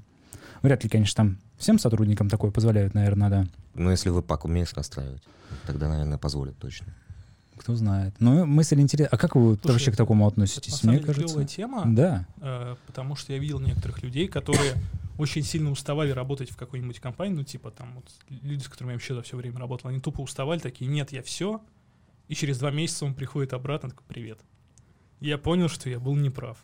[0.62, 3.46] Вряд ли, конечно, там всем сотрудникам такое позволяют, наверное, да.
[3.74, 5.22] Но если вы пак умеешь настраивать,
[5.66, 6.86] тогда, наверное, позволят точно.
[7.58, 8.14] Кто знает.
[8.20, 9.08] Ну, мысль интересная.
[9.12, 10.74] А как вы Слушай, вообще к такому Это, на относитесь?
[10.74, 11.44] самом Мне деле, кажется...
[11.44, 12.26] тема, Да.
[12.40, 14.74] э, потому что я видел некоторых людей, которые
[15.18, 18.04] очень сильно уставали работать в какой-нибудь компании, ну, типа там вот
[18.42, 21.22] люди, с которыми я вообще за все время работал, они тупо уставали, такие, нет, я
[21.22, 21.60] все,
[22.28, 24.38] и через два месяца он приходит обратно, такой, привет.
[25.20, 26.58] Я понял, что я был неправ.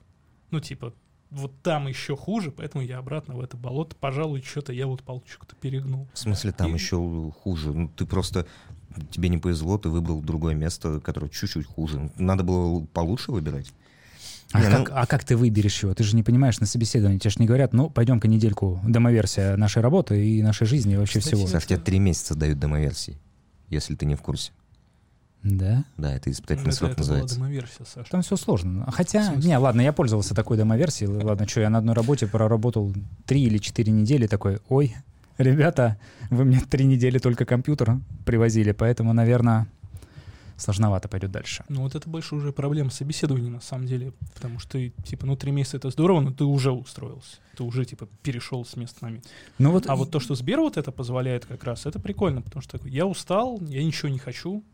[0.51, 0.93] Ну, типа,
[1.31, 5.57] вот там еще хуже, поэтому я обратно в это болото, пожалуй, что-то я вот палочку-то
[5.57, 6.07] перегнул.
[6.13, 7.73] В смысле, там И- еще хуже.
[7.73, 8.47] Ну, ты просто
[9.11, 12.11] тебе не повезло, ты выбрал другое место, которое чуть-чуть хуже.
[12.19, 13.73] Надо было получше выбирать.
[14.53, 15.95] А, Не, ну- как, а как ты выберешь его?
[15.95, 17.19] Ты же не понимаешь на собеседовании.
[17.19, 21.21] Тебе же не говорят, ну, пойдем-ка недельку демоверсия нашей работы и нашей жизни и вообще
[21.21, 21.47] Кстати, всего.
[21.49, 23.17] Саш, тебе три месяца дают демоверсии,
[23.71, 24.53] если ты не в курсе.
[25.43, 25.85] Да?
[25.97, 27.37] Да, это Ну, испытательный это, срок это была называется.
[27.37, 28.11] демоверсия, Саша.
[28.11, 28.87] Там все сложно.
[28.93, 31.11] Хотя, не, ладно, я пользовался такой демоверсией.
[31.11, 32.93] Ладно, что, я на одной работе проработал
[33.27, 34.95] три или четыре недели, такой, ой,
[35.39, 35.99] ребята,
[36.31, 39.67] вы мне три недели только компьютер привозили, поэтому, наверное,
[40.57, 41.65] сложновато пойдет дальше.
[41.69, 45.51] Ну вот это больше уже проблема собеседования на самом деле, потому что типа, ну три
[45.51, 49.29] месяца это здорово, но ты уже устроился, ты уже типа перешел с места на место.
[49.59, 52.63] Ну вот, А вот то, что Сбер вот это позволяет как раз, это прикольно, потому
[52.63, 54.65] что такой, я устал, я ничего не хочу,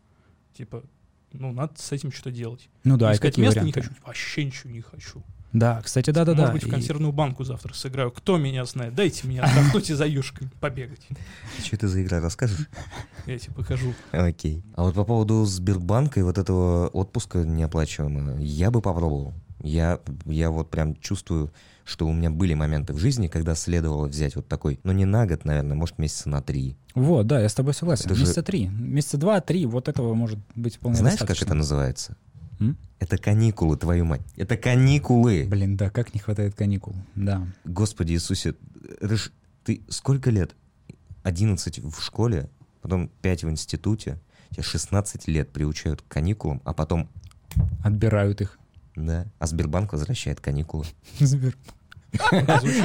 [0.53, 0.83] типа,
[1.31, 2.69] ну надо с этим что-то делать.
[2.83, 3.79] ну да, Искать место варианты?
[3.79, 5.23] не хочу, вообще ничего не хочу.
[5.51, 6.41] Да, кстати, да-да-да.
[6.41, 8.11] Может быть, в И- консервную банку завтра сыграю.
[8.11, 8.93] Кто меня знает?
[8.93, 11.01] Дайте мне отдохнуть и за юшкой побегать.
[11.63, 12.67] Что это за игра, расскажешь?
[13.25, 13.93] Я тебе покажу.
[14.11, 14.63] Окей.
[14.75, 19.33] А вот по поводу Сбербанка и вот этого отпуска неоплачиваемого, я бы попробовал.
[19.61, 21.51] Я, я вот прям чувствую,
[21.83, 25.25] что у меня были моменты в жизни, когда следовало взять вот такой, ну не на
[25.25, 26.77] год, наверное, может месяца на три.
[26.95, 28.05] Вот, да, я с тобой согласен.
[28.05, 28.67] Это же- Месяца три.
[28.67, 32.15] Месяца два-три, вот этого может быть вполне Знаешь, как это называется?
[32.59, 32.77] М?
[32.99, 34.21] Это каникулы, твою мать.
[34.35, 35.45] Это каникулы.
[35.49, 36.95] Блин, да, как не хватает каникул.
[37.15, 37.47] Да.
[37.63, 38.55] Господи Иисусе,
[38.99, 39.31] это ж
[39.63, 40.55] ты сколько лет?
[41.23, 42.49] 11 в школе,
[42.81, 44.19] потом 5 в институте,
[44.51, 47.09] тебя 16 лет приучают к каникулам, а потом,
[47.83, 48.59] Отбирают их.
[48.95, 50.85] да, а Сбербанк возвращает каникулы.
[51.19, 51.55] Сбер.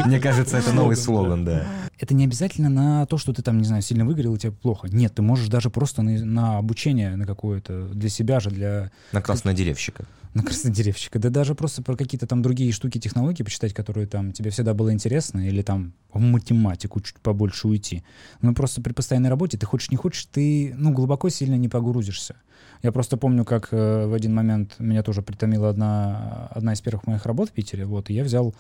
[0.07, 1.67] Мне кажется, это новый слоган, слоган, да.
[1.99, 4.89] Это не обязательно на то, что ты там, не знаю, сильно выгорел, и тебе плохо.
[4.89, 9.23] Нет, ты можешь даже просто на, на обучение, на какое-то, для себя же, для На
[9.23, 10.05] краснодеревщика.
[10.35, 14.51] на краснодеревщика, да даже просто про какие-то там другие штуки, технологии почитать, которые там тебе
[14.51, 18.03] всегда было интересно, или там в математику чуть побольше уйти.
[18.43, 22.35] Но просто при постоянной работе, ты хочешь не хочешь, ты, ну, глубоко сильно не погрузишься.
[22.83, 27.07] Я просто помню, как э, в один момент меня тоже притомила одна, одна из первых
[27.07, 28.55] моих работ в Питере, вот, и я взял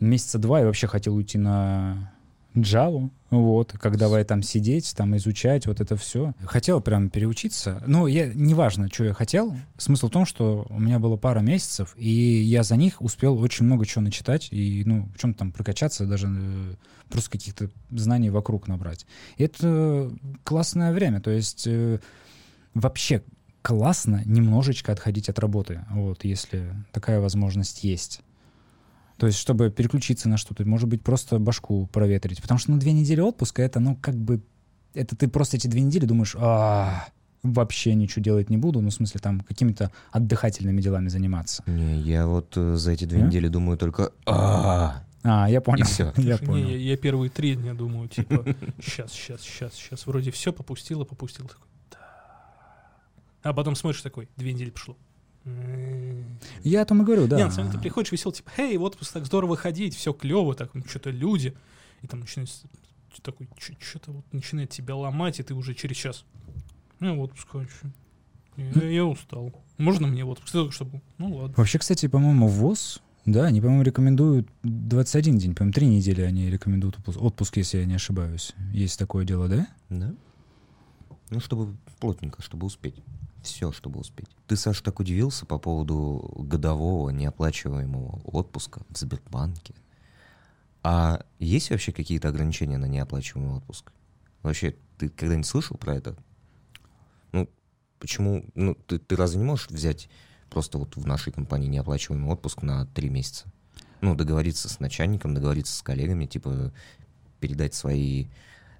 [0.00, 2.12] месяца два и вообще хотел уйти на
[2.54, 6.32] Java, вот, как давай там сидеть, там изучать, вот это все.
[6.44, 10.98] Хотел прям переучиться, но я, неважно, что я хотел, смысл в том, что у меня
[10.98, 15.18] было пара месяцев, и я за них успел очень много чего начитать, и, ну, в
[15.18, 16.74] чем там прокачаться, даже э,
[17.10, 19.06] просто каких-то знаний вокруг набрать.
[19.36, 20.10] И это
[20.44, 22.00] классное время, то есть э,
[22.74, 23.22] вообще
[23.60, 28.22] классно немножечко отходить от работы, вот, если такая возможность есть.
[29.18, 32.40] То есть, чтобы переключиться на что-то, может быть, просто башку проветрить.
[32.40, 34.40] Потому что, ну, две недели отпуска, это, ну, как бы...
[34.94, 37.08] Это ты просто эти две недели думаешь, а
[37.42, 41.64] вообще ничего делать не буду, ну, в смысле, там, какими-то отдыхательными делами заниматься.
[41.66, 45.80] Не, я вот э, за эти две недели думаю только а А, я понял.
[45.80, 46.04] И всё.
[46.16, 46.68] Я Слушай, не, понял.
[46.68, 48.44] я, я первые три дня думаю, типа,
[48.80, 51.48] сейчас, сейчас, сейчас, сейчас, вроде все попустило, попустило.
[51.48, 51.98] Такой, да.
[53.42, 54.96] А потом смотришь такой, две недели прошло.
[56.62, 57.36] Я о том и говорю, да.
[57.36, 60.54] Не, на самом деле ты приходишь весел, типа, эй, вот так здорово ходить, все клево,
[60.54, 61.56] так, ну, что-то люди.
[62.02, 62.66] И там начинается
[63.22, 63.48] такой,
[63.80, 66.24] что-то вот начинает тебя ломать, и ты уже через час.
[67.00, 67.92] Ну, отпуск хочу.
[68.56, 69.52] Я, я устал.
[69.76, 71.00] Можно мне вот, только чтобы...
[71.18, 71.54] Ну, ладно.
[71.56, 76.98] Вообще, кстати, по-моему, ВОЗ, да, они, по-моему, рекомендуют 21 день, по-моему, 3 недели они рекомендуют
[76.98, 78.54] отпуск, отпуск, если я не ошибаюсь.
[78.72, 79.68] Есть такое дело, да?
[79.88, 80.14] Да.
[81.30, 82.96] Ну, чтобы плотненько, чтобы успеть.
[83.48, 84.28] Все, чтобы успеть.
[84.46, 89.74] Ты, Саша, так удивился по поводу годового неоплачиваемого отпуска в Сбербанке.
[90.82, 93.90] А есть вообще какие-то ограничения на неоплачиваемый отпуск?
[94.42, 96.16] Вообще, ты когда-нибудь слышал про это?
[97.32, 97.48] Ну,
[97.98, 98.44] почему?
[98.54, 100.08] Ну, ты, ты разве не можешь взять
[100.50, 103.46] просто вот в нашей компании неоплачиваемый отпуск на три месяца?
[104.02, 106.72] Ну, договориться с начальником, договориться с коллегами, типа
[107.40, 108.26] передать свои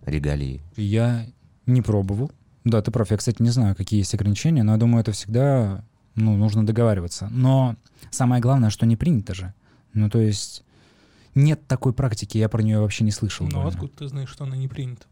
[0.03, 0.63] регалии.
[0.77, 1.27] Я
[1.67, 2.31] не пробовал.
[2.69, 3.11] Да, ты прав.
[3.11, 5.83] Я, кстати, не знаю, какие есть ограничения, но я думаю, это всегда
[6.15, 7.29] ну, нужно договариваться.
[7.31, 7.77] Но
[8.11, 9.55] самое главное, что не принято же.
[9.95, 10.65] Ну, то есть
[11.35, 13.49] нет такой практики, я про нее вообще не слышал.
[13.49, 15.07] Ну, откуда ты знаешь, что она не принята?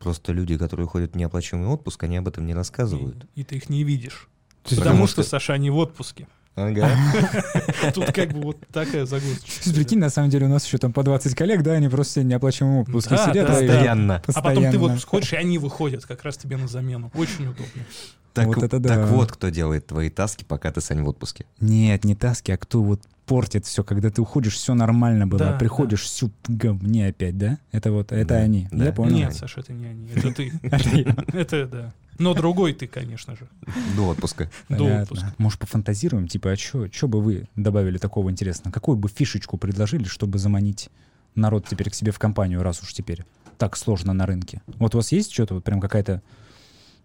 [0.00, 3.26] Просто люди, которые ходят в неоплачиваемый отпуск, они об этом не рассказывают.
[3.34, 4.28] И, и ты их не видишь.
[4.64, 6.28] Потому Потому что, что- Саша, они в отпуске.
[6.56, 6.88] Ага.
[7.94, 9.44] Тут как бы вот такая загрузка.
[9.74, 12.22] Прикинь, на самом деле у нас еще там по 20 коллег, да, они просто все
[12.24, 13.46] неоплачиваемом отпуске Да, сидят.
[13.48, 13.58] да, да.
[13.60, 14.22] Постоянно.
[14.34, 17.10] А потом ты вот сходишь, и они выходят как раз тебе на замену.
[17.14, 17.82] Очень удобно.
[18.34, 18.88] Так, Вот это да.
[18.96, 21.46] так вот, кто делает твои таски, пока ты, Сань, в отпуске.
[21.60, 25.54] Нет, не таски, а кто вот портит все, когда ты уходишь, все нормально было, Да,
[25.54, 27.58] а приходишь, всю говне опять, да?
[27.70, 28.68] Это вот, это Да, они.
[28.72, 28.86] да.
[28.86, 29.14] Я понял.
[29.14, 30.52] Нет, Саша, это не они, это ты.
[31.32, 31.92] Это да.
[32.18, 33.48] Но другой ты, конечно же.
[33.96, 34.50] До отпуска.
[34.68, 35.34] До отпуска.
[35.38, 36.28] Может, пофантазируем?
[36.28, 38.72] Типа, а что бы вы добавили такого интересного?
[38.72, 40.90] Какую бы фишечку предложили, чтобы заманить
[41.34, 43.24] народ теперь к себе в компанию, раз уж теперь
[43.58, 44.62] так сложно на рынке?
[44.78, 46.22] Вот у вас есть что-то, вот прям какая-то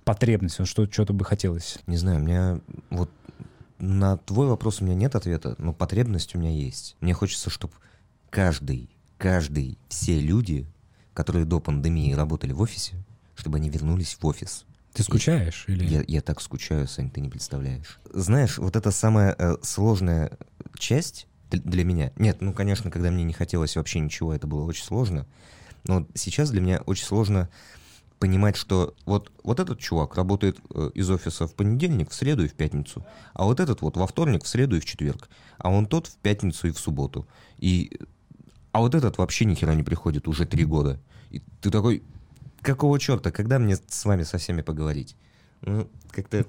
[0.03, 1.79] потребность, вот что, что-то бы хотелось?
[1.87, 3.09] Не знаю, у меня вот
[3.79, 6.95] на твой вопрос у меня нет ответа, но потребность у меня есть.
[6.99, 7.73] Мне хочется, чтобы
[8.29, 10.67] каждый, каждый, все люди,
[11.13, 12.95] которые до пандемии работали в офисе,
[13.35, 14.65] чтобы они вернулись в офис.
[14.93, 15.65] Ты скучаешь?
[15.67, 15.86] Или...
[15.86, 17.99] Я, я так скучаю, Сань, ты не представляешь.
[18.12, 20.38] Знаешь, вот это самая э, сложная
[20.78, 22.12] часть для меня.
[22.17, 25.25] Нет, ну, конечно, когда мне не хотелось вообще ничего, это было очень сложно.
[25.86, 27.49] Но сейчас для меня очень сложно
[28.19, 32.49] понимать, что вот, вот этот чувак работает э, из офиса в понедельник, в среду и
[32.49, 35.86] в пятницу, а вот этот вот во вторник, в среду и в четверг, а он
[35.86, 37.25] тот в пятницу и в субботу.
[37.58, 37.97] И,
[38.71, 40.99] а вот этот вообще ни хера не приходит уже три года.
[41.30, 42.04] И ты такой,
[42.61, 45.15] какого черта, когда мне с вами со всеми поговорить?
[45.61, 46.45] Ну, как-то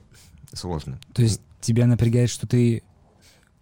[0.52, 0.98] сложно.
[1.12, 2.82] То есть тебя напрягает, что ты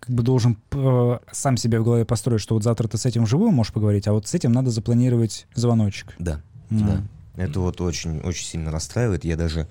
[0.00, 3.24] как бы должен э, сам себе в голове построить, что вот завтра ты с этим
[3.24, 6.14] вживую можешь поговорить, а вот с этим надо запланировать звоночек.
[6.18, 6.87] Да, М.
[6.87, 7.02] да.
[7.42, 9.24] Это вот очень, очень сильно расстраивает.
[9.24, 9.68] Я даже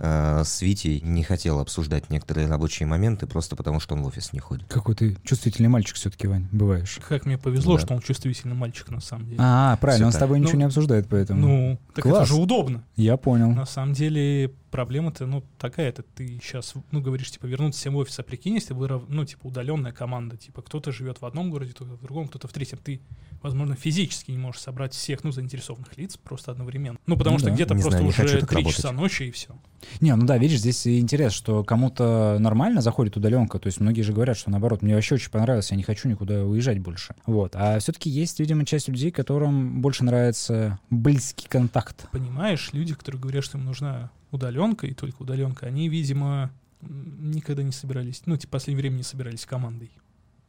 [0.00, 4.32] э, с Витей не хотел обсуждать некоторые рабочие моменты, просто потому что он в офис
[4.32, 4.66] не ходит.
[4.68, 6.98] Какой ты чувствительный мальчик все-таки, Вань, бываешь.
[7.08, 7.80] Как мне повезло, Да.
[7.82, 9.36] что он чувствительный мальчик на самом деле.
[9.38, 10.20] А, правильно, Всё он с так.
[10.22, 11.40] тобой ничего Ну, не обсуждает, поэтому.
[11.40, 12.16] Ну, так Класс.
[12.24, 12.82] это же удобно.
[12.96, 13.50] Я понял.
[13.50, 16.02] На самом деле проблема-то, ну, такая-то.
[16.02, 19.46] Ты сейчас, ну, говоришь, типа, вернуться всем в офис, а прикинь, если вы, ну, типа,
[19.46, 22.78] удаленная команда, типа, кто-то живет в одном городе, кто-то в другом, кто-то в третьем.
[22.78, 23.00] Ты,
[23.42, 26.98] возможно, физически не можешь собрать всех, ну, заинтересованных лиц просто одновременно.
[27.06, 27.54] Ну, потому Ну что да.
[27.54, 29.56] где-то просто знаю, уже три часа ночи и все.
[30.00, 33.58] Не, ну да, видишь, здесь интерес, что кому-то нормально заходит удаленка.
[33.58, 36.44] То есть многие же говорят, что наоборот, мне вообще очень понравилось, я не хочу никуда
[36.44, 37.14] уезжать больше.
[37.26, 37.56] Вот.
[37.56, 42.08] А все-таки есть, видимо, часть людей, которым больше нравится близкий контакт.
[42.12, 46.50] Понимаешь, люди, которые говорят, что им нужна удаленка и только удаленка, они, видимо,
[46.82, 49.90] никогда не собирались, ну, типа, в последнее время не собирались командой.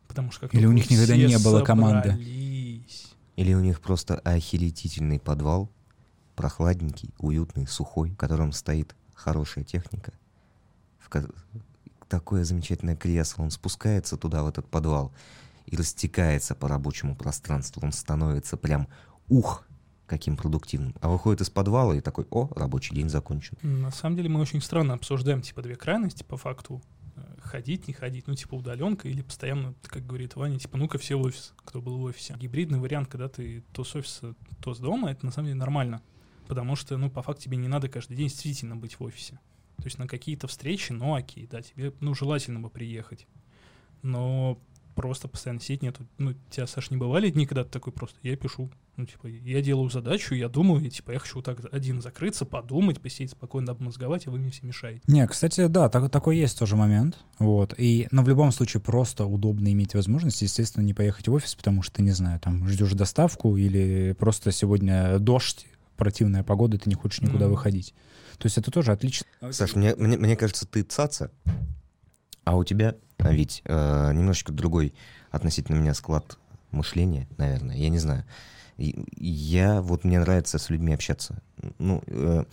[0.07, 2.09] Потому что как Или у них никогда не было команды.
[2.09, 5.69] собрались, Или у них просто охерительный подвал,
[6.35, 10.13] прохладненький, уютный, сухой, в котором стоит хорошая техника,
[10.99, 11.29] в ко-
[12.09, 15.13] такое замечательное кресло, он спускается туда, в этот подвал,
[15.65, 18.87] и растекается по рабочему пространству, он становится прям
[19.29, 19.65] ух,
[20.11, 20.93] каким продуктивным.
[20.99, 23.57] А выходит из подвала и такой, о, рабочий день закончен.
[23.61, 26.81] На самом деле мы очень странно обсуждаем, типа, две крайности по факту.
[27.15, 31.15] Э, Ходить, не ходить, ну, типа, удаленка или постоянно, как говорит Ваня, типа, ну-ка все
[31.15, 32.35] в офис, кто был в офисе.
[32.37, 36.01] Гибридный вариант, когда ты то с офиса, то с дома, это на самом деле нормально.
[36.49, 39.39] Потому что, ну, по факту тебе не надо каждый день действительно быть в офисе.
[39.77, 43.27] То есть на какие-то встречи, ну, окей, да, тебе, ну, желательно бы приехать.
[44.01, 44.59] Но
[44.95, 46.05] просто постоянно сидеть нету.
[46.17, 49.61] Ну, тебя, Саш, не бывали дни, когда ты такой просто, я пишу, ну, типа, я
[49.61, 53.71] делаю задачу, я думаю, и, типа, я хочу вот так один закрыться, подумать, посидеть спокойно,
[53.71, 55.01] обмозговать, а вы мне все мешаете.
[55.07, 57.17] Не, кстати, да, так- такой есть тоже момент.
[57.39, 57.73] Вот.
[57.77, 61.81] И, но в любом случае просто удобно иметь возможность, естественно, не поехать в офис, потому
[61.81, 65.65] что, не знаю, там ждешь доставку или просто сегодня дождь,
[65.97, 67.51] противная погода, ты не хочешь никуда Ну.
[67.51, 67.93] выходить.
[68.39, 69.27] То есть это тоже отлично.
[69.51, 71.29] Саш, мне, мне, мне кажется, ты цаца,
[72.43, 74.93] а у тебя, а ведь э, немножечко другой
[75.29, 76.37] относительно меня склад
[76.71, 78.25] мышления, наверное, я не знаю.
[78.77, 81.41] Я, вот мне нравится с людьми общаться.
[81.77, 82.45] Ну, э,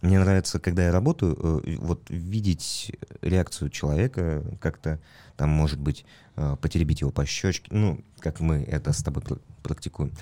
[0.00, 5.00] мне нравится, когда я работаю, э, вот видеть реакцию человека, как-то
[5.36, 6.04] там, может быть,
[6.36, 10.12] э, потеребить его по щечке, ну, как мы это с тобой пр- практикуем.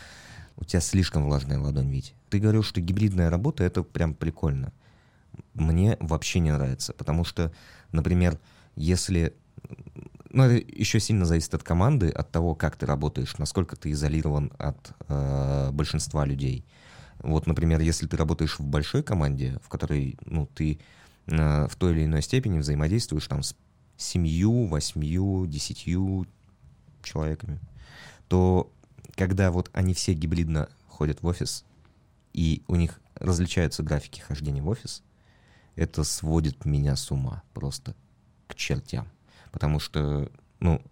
[0.56, 2.14] У тебя слишком влажная ладонь, Вить.
[2.28, 4.72] Ты говорил, что гибридная работа— это прям прикольно.
[5.54, 7.52] Мне вообще не нравится, потому что,
[7.90, 8.38] например,
[8.76, 9.34] если...
[10.30, 14.50] Ну, это еще сильно зависит от команды, от того, как ты работаешь, насколько ты изолирован
[14.58, 16.64] от э, большинства людей.
[17.18, 20.80] Вот, например, если ты работаешь в большой команде, в которой, ну, ты
[21.26, 23.54] э, в той или иной степени взаимодействуешь там с
[23.98, 26.26] семью, восьмью, десятью
[27.02, 27.60] человеками,
[28.28, 28.72] то
[29.14, 31.64] когда вот они все гибридно ходят в офис,
[32.32, 35.02] и у них различаются графики хождения в офис,
[35.76, 37.94] это сводит меня с ума просто
[38.52, 39.08] к чертям.
[39.50, 40.30] Потому что,
[40.60, 40.82] ну,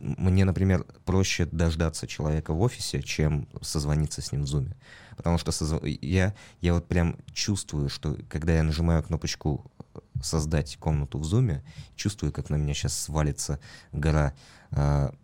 [0.00, 4.76] мне, например, проще дождаться человека в офисе, чем созвониться с ним в зуме.
[5.16, 9.70] Потому что созв- я, я вот прям чувствую, что когда я нажимаю кнопочку
[10.20, 11.62] создать комнату в зуме,
[11.94, 13.60] чувствую, как на меня сейчас свалится
[13.92, 14.34] гора
[14.72, 15.14] а,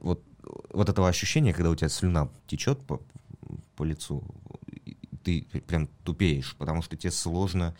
[0.00, 0.22] вот,
[0.70, 3.02] вот этого ощущения, когда у тебя слюна течет по,
[3.76, 4.24] по лицу,
[5.22, 7.76] ты прям тупеешь, потому что тебе сложно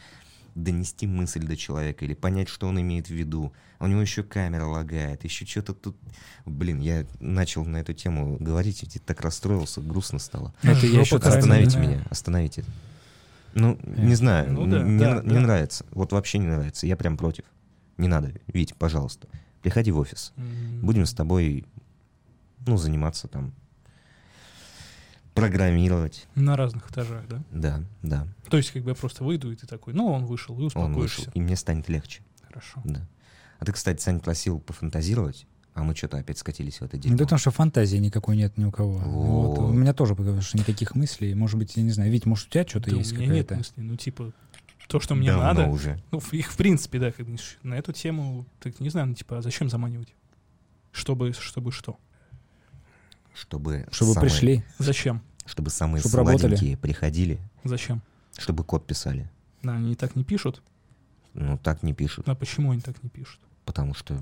[0.54, 3.52] донести мысль до человека или понять, что он имеет в виду.
[3.78, 5.96] А у него еще камера лагает, еще что-то тут...
[6.44, 10.54] Блин, я начал на эту тему говорить, и так расстроился, грустно стало.
[10.62, 12.64] Это я еще Остановите меня, остановите.
[13.54, 15.40] Ну, не знаю, Ну да, не, да, не да.
[15.40, 15.84] нравится.
[15.90, 16.86] Вот вообще не нравится.
[16.86, 17.44] Я прям против.
[17.98, 18.32] Не надо.
[18.46, 19.28] Вить, пожалуйста,
[19.62, 20.32] приходи в офис.
[20.36, 21.66] М, Будем с тобой,
[22.66, 23.52] ну, заниматься там,
[25.34, 26.26] программировать.
[26.34, 27.42] На разных этажах, да?
[27.50, 28.26] Да, да.
[28.50, 30.66] То есть, как бы я просто выйду, и ты такой, ну, он вышел, и Он
[30.66, 31.20] успокоишься.
[31.22, 32.22] вышел, и мне станет легче.
[32.46, 32.80] Хорошо.
[32.84, 33.06] Да.
[33.58, 37.16] А ты, кстати, Сань просил пофантазировать, а мы что-то опять скатились в это дерьмо.
[37.16, 38.98] Да потому что фантазии никакой нет ни у кого.
[38.98, 39.58] Вот.
[39.58, 39.70] Вот.
[39.70, 41.34] У меня тоже, потому что никаких мыслей.
[41.34, 43.46] Может быть, я не знаю, Вить, может, у тебя что-то Да есть у меня нет
[43.48, 43.54] какая-то?
[43.56, 43.82] мыслей.
[43.84, 44.32] Ну, типа,
[44.88, 45.66] то, что мне Давно надо.
[45.68, 46.02] уже.
[46.10, 49.38] Ну, их в принципе, да, как бы, на эту тему, так не знаю, ну, типа,
[49.38, 50.14] а зачем заманивать?
[50.90, 51.96] Чтобы, чтобы что?
[53.34, 54.64] Чтобы, Чтобы самые- пришли.
[54.78, 55.22] Зачем?
[55.46, 56.40] Чтобы самые Чтобы работали.
[56.56, 58.02] сладенькие приходили, Зачем?
[58.38, 59.30] чтобы код писали.
[59.62, 60.62] Да, они и так не пишут.
[61.34, 62.28] Ну, так не пишут.
[62.28, 63.40] А почему они так не пишут?
[63.64, 64.20] Потому что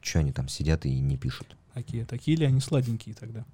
[0.00, 1.56] что они там сидят и не пишут?
[1.74, 3.44] Такие, такие ли они сладенькие тогда?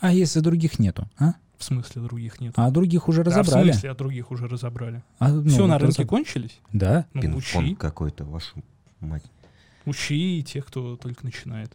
[0.00, 1.34] А если других нету, а?
[1.56, 2.54] В смысле других нет?
[2.56, 3.70] А других уже Да, разобрали.
[3.70, 5.02] в смысле, а других уже разобрали?
[5.18, 6.60] А, ну, Все, вот на рынке разоб- кончились?
[6.72, 7.06] Да.
[7.14, 7.74] Ну, Пинг-понг учи.
[7.74, 8.62] какой-то, вашу
[9.00, 9.24] мать.
[9.84, 11.74] Учи тех, кто только начинает.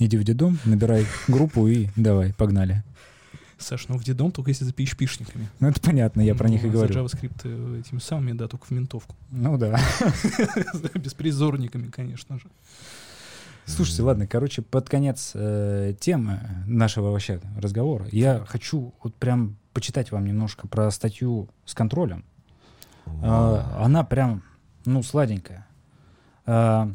[0.00, 2.82] Иди в дедом, набирай группу и давай, погнали.
[3.58, 5.46] Саш, ну в дедом только если за PHP-шниками.
[5.60, 6.94] Ну, это понятно, я про Ну, них и а говорю.
[6.94, 9.14] За JavaScript э, этими самыми, да, только в ментовку.
[9.30, 9.78] Ну да.
[10.72, 12.46] С беспризорниками, конечно же.
[13.66, 20.10] Слушайте, ладно, короче, под конец э, темы нашего вообще разговора я хочу вот прям почитать
[20.12, 22.24] вам немножко про статью с контролем.
[23.22, 24.42] А, она прям,
[24.86, 25.66] ну, сладенькая.
[26.46, 26.90] А,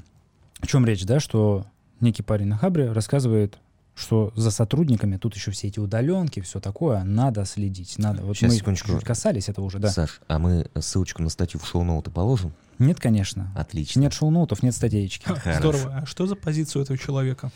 [0.60, 1.68] о чем речь, да, что
[2.06, 3.60] некий парень на Хабре рассказывает,
[3.96, 8.24] что за сотрудниками, тут еще все эти удаленки, все такое, надо следить, надо.
[8.24, 8.92] Вот Щас, мы секундочку.
[8.92, 9.90] чуть касались этого уже, да.
[9.90, 12.54] Саш, а мы ссылочку на статью в шоу-ноуты положим?
[12.78, 13.52] Нет, конечно.
[13.56, 14.02] Отлично.
[14.02, 15.22] Нет шоу-ноутов, нет статейки.
[15.24, 15.60] Хорошо.
[15.60, 16.00] Здорово.
[16.02, 17.52] А что за позицию этого человека?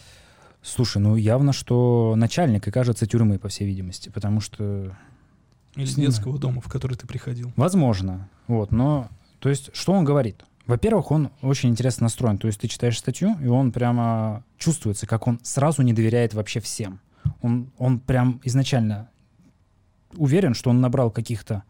[0.62, 4.96] Слушай, ну явно, что начальник и кажется тюрьмы, по всей видимости, потому что
[5.76, 7.52] Или с детского дома, в который ты приходил?
[7.56, 8.30] Возможно.
[8.48, 10.44] Вот, но, то есть, что он говорит?
[10.70, 12.38] Во-первых, он очень интересно настроен.
[12.38, 16.60] То есть ты читаешь статью, и он прямо чувствуется, как он сразу не доверяет вообще
[16.60, 17.00] всем.
[17.42, 19.10] Он, он прям изначально
[20.16, 21.64] уверен, что он набрал каких-то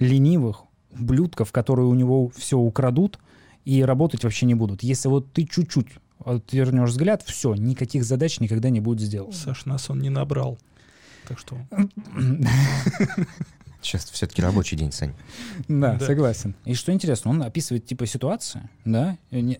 [0.00, 3.20] ленивых ублюдков, которые у него все украдут
[3.64, 4.82] и работать вообще не будут.
[4.82, 5.86] Если вот ты чуть-чуть
[6.24, 9.32] отвернешь взгляд, все, никаких задач никогда не будет сделано.
[9.32, 10.58] Саш, нас он не набрал.
[11.28, 11.56] Так что
[13.82, 15.12] Сейчас все-таки рабочий день, Сань.
[15.68, 16.06] Да, Да.
[16.06, 16.54] согласен.
[16.64, 19.58] И что интересно, он описывает типа ситуации, да, не,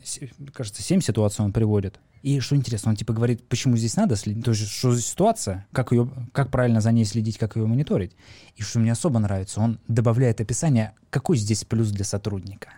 [0.53, 1.99] кажется, семь ситуаций он приводит.
[2.23, 5.67] И что интересно, он типа говорит, почему здесь надо следить, то есть что за ситуация,
[5.73, 8.13] как ее, как правильно за ней следить, как ее мониторить.
[8.55, 12.69] И что мне особо нравится, он добавляет описание, какой здесь плюс для сотрудника.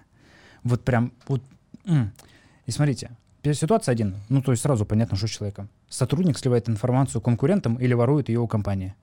[0.62, 1.42] Вот прям, вот,
[1.84, 3.10] и смотрите,
[3.42, 5.68] первая ситуация один, ну то есть сразу понятно, что с человеком.
[5.90, 8.94] Сотрудник сливает информацию конкурентам или ворует ее у компании.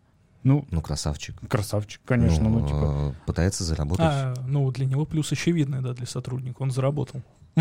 [0.43, 1.35] Ну, Ну, красавчик.
[1.47, 3.13] красавчик, конечно, ну, типа.
[3.15, 4.05] э, Пытается заработать.
[4.07, 6.61] А, ну, для него плюс очевидный, да, для сотрудника.
[6.61, 7.21] Он заработал.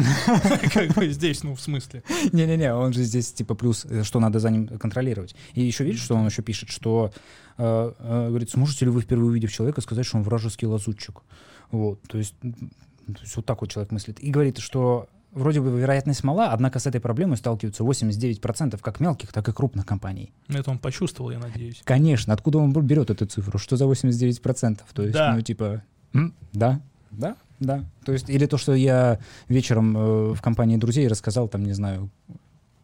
[0.72, 2.02] Как бы здесь, ну, в смысле.
[2.32, 5.34] Не-не-не, он же здесь типа плюс, э, что надо за ним контролировать.
[5.54, 7.12] И еще видишь, что он еще пишет, что
[7.58, 7.92] э,
[8.28, 11.22] говорит, сможете ли вы впервые увидев человека сказать, что он вражеский лазутчик?
[11.70, 14.20] Вот, то есть, то есть вот так вот человек мыслит.
[14.20, 19.32] И говорит, что вроде бы вероятность мала, однако с этой проблемой сталкиваются 89% как мелких,
[19.32, 20.32] так и крупных компаний.
[20.48, 21.80] Это он почувствовал, я надеюсь.
[21.84, 23.58] Конечно, откуда он берет эту цифру?
[23.58, 24.80] Что за 89%?
[24.92, 25.34] То есть, Да.
[25.34, 27.84] ну, типа, м, да, да, да.
[28.04, 29.18] То есть, или то, что я
[29.48, 32.10] вечером э, в компании друзей рассказал, там, не знаю,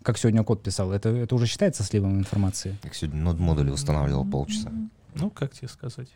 [0.02, 2.76] как сегодня код писал, это, это уже считается сливом информации?
[2.82, 4.70] Как сегодня нод модули устанавливал полчаса.
[5.14, 6.08] Ну, как тебе сказать?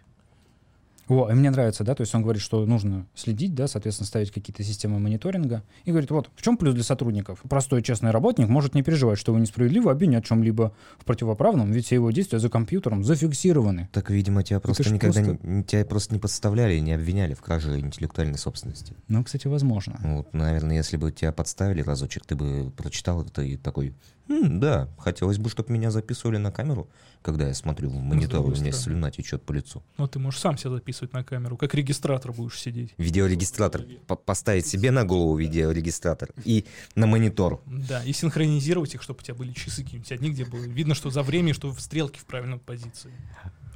[1.11, 4.30] О, и мне нравится, да, то есть он говорит, что нужно следить, да, соответственно, ставить
[4.30, 5.64] какие-то системы мониторинга.
[5.84, 7.40] И говорит, вот, в чем плюс для сотрудников?
[7.48, 11.86] Простой честный работник может не переживать, что его несправедливо обвинят в чем-либо в противоправном, ведь
[11.86, 13.88] все его действия за компьютером зафиксированы.
[13.92, 17.34] Так, видимо, тебя просто ж никогда просто- не, тебя просто не подставляли и не обвиняли
[17.34, 18.94] в краже интеллектуальной собственности.
[19.08, 19.98] Ну, кстати, возможно.
[20.04, 23.94] Вот, наверное, если бы тебя подставили разочек, ты бы прочитал это и такой,
[24.31, 26.89] «М, да, хотелось бы, чтобы меня записывали на камеру,
[27.20, 29.83] когда я смотрю в монитор, у меня слюна течет по лицу.
[29.99, 32.95] Ну, ты можешь сам себя записывать на камеру, как регистратор будешь сидеть.
[32.97, 33.83] Видеорегистратор.
[34.07, 36.64] по- поставить себе на голову видеорегистратор и
[36.95, 37.61] на монитор.
[37.66, 41.11] Да, и синхронизировать их, чтобы у тебя были часы какие-нибудь одни, где было видно, что
[41.11, 43.11] за время, что в стрелке в правильной позиции.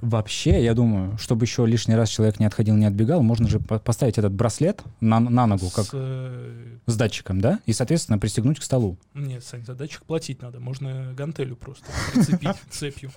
[0.04, 3.78] Вообще, я думаю, чтобы еще лишний раз человек не отходил, не отбегал, можно же по-
[3.78, 8.60] поставить этот браслет на, на ногу, как С, э, с датчиком, да, и, соответственно, пристегнуть
[8.60, 8.98] к столу.
[9.14, 10.60] Нет, Сань, за датчик платить надо.
[10.60, 13.10] Можно гантелю просто прицепить цепью.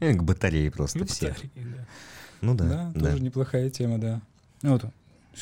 [0.00, 1.34] К батарее просто Ну, все.
[2.40, 3.10] Ну да, да.
[3.10, 4.20] тоже неплохая тема, да.
[4.62, 4.86] Ну Вот,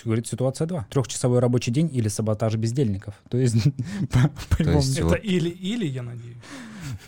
[0.04, 0.86] говорит, ситуация 2.
[0.90, 3.14] Трехчасовой рабочий день или саботаж бездельников.
[3.28, 3.56] То есть,
[4.10, 4.82] по- по-любому.
[4.92, 5.20] Это Вот.
[5.22, 6.36] или, или, я надеюсь.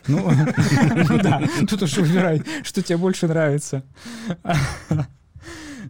[0.06, 0.30] Ну,
[1.08, 3.82] ну да, тут уж выбирай, что тебе больше нравится.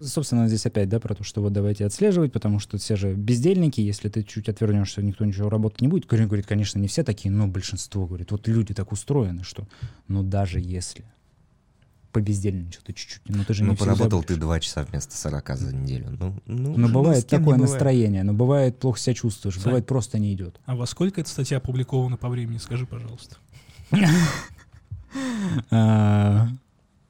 [0.01, 3.81] Собственно, здесь опять, да, про то, что вот давайте отслеживать, потому что все же бездельники,
[3.81, 6.07] если ты чуть отвернешься, никто ничего работать не будет.
[6.07, 9.67] Корень говорит, конечно, не все такие, но большинство, говорит, вот люди так устроены, что,
[10.07, 11.05] ну, даже если
[12.13, 15.57] побездельничал ты чуть-чуть, ну, ты же Ну, не всех поработал ты два часа вместо 40
[15.57, 16.17] за неделю.
[16.19, 17.63] Ну, ну, Но ну, бывает не такое бывает.
[17.63, 19.65] настроение, но бывает плохо себя чувствуешь, Сань.
[19.65, 20.59] бывает просто не идет.
[20.65, 23.37] А во сколько эта статья опубликована по времени, скажи, пожалуйста.
[25.71, 26.49] А,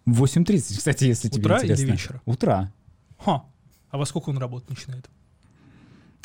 [0.07, 1.93] 8.30, кстати, если тебе Утра или интересно.
[1.93, 2.23] вечера?
[2.25, 2.73] Утра.
[3.19, 3.45] Ха.
[3.91, 5.09] А во сколько он работать начинает?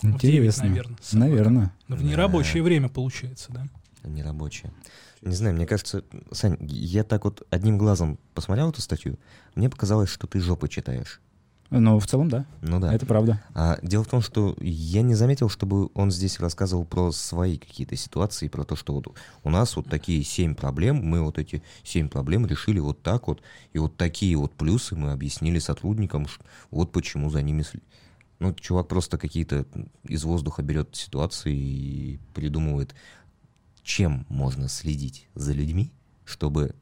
[0.01, 0.65] В Интересно.
[0.65, 0.97] наверное.
[1.13, 1.73] Наверное.
[1.87, 3.65] В нерабочее время получается, да?
[4.03, 4.71] Нерабочие.
[5.21, 9.17] Не знаю, мне кажется, Сань, я так вот одним глазом посмотрел эту статью,
[9.55, 11.21] мне показалось, что ты жопы читаешь.
[11.69, 12.93] Но в целом, да, Ну да.
[12.93, 13.41] это правда.
[13.55, 17.95] А дело в том, что я не заметил, чтобы он здесь рассказывал про свои какие-то
[17.95, 19.07] ситуации, про то, что вот
[19.43, 23.41] у нас вот такие семь проблем, мы вот эти семь проблем решили вот так вот,
[23.73, 27.63] и вот такие вот плюсы мы объяснили сотрудникам, ш- вот почему за ними...
[27.63, 27.81] сли-
[28.39, 29.65] Ну, чувак просто какие-то
[30.07, 32.93] из воздуха берет ситуации и придумывает,
[33.81, 35.91] чем можно следить за людьми,
[36.23, 36.75] чтобы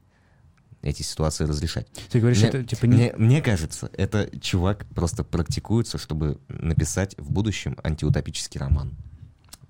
[0.82, 1.86] эти ситуации разрешать.
[2.10, 2.96] Ты говоришь, Мне- это типа не...
[2.96, 8.92] Мне, мне кажется, это чувак просто практикуется, чтобы написать в будущем антиутопический роман.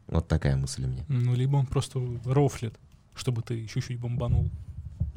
[0.06, 1.04] Вот такая мысль у меня.
[1.08, 2.74] Ну, либо он просто рофлит,
[3.14, 4.50] чтобы ты чуть-чуть бомбанул.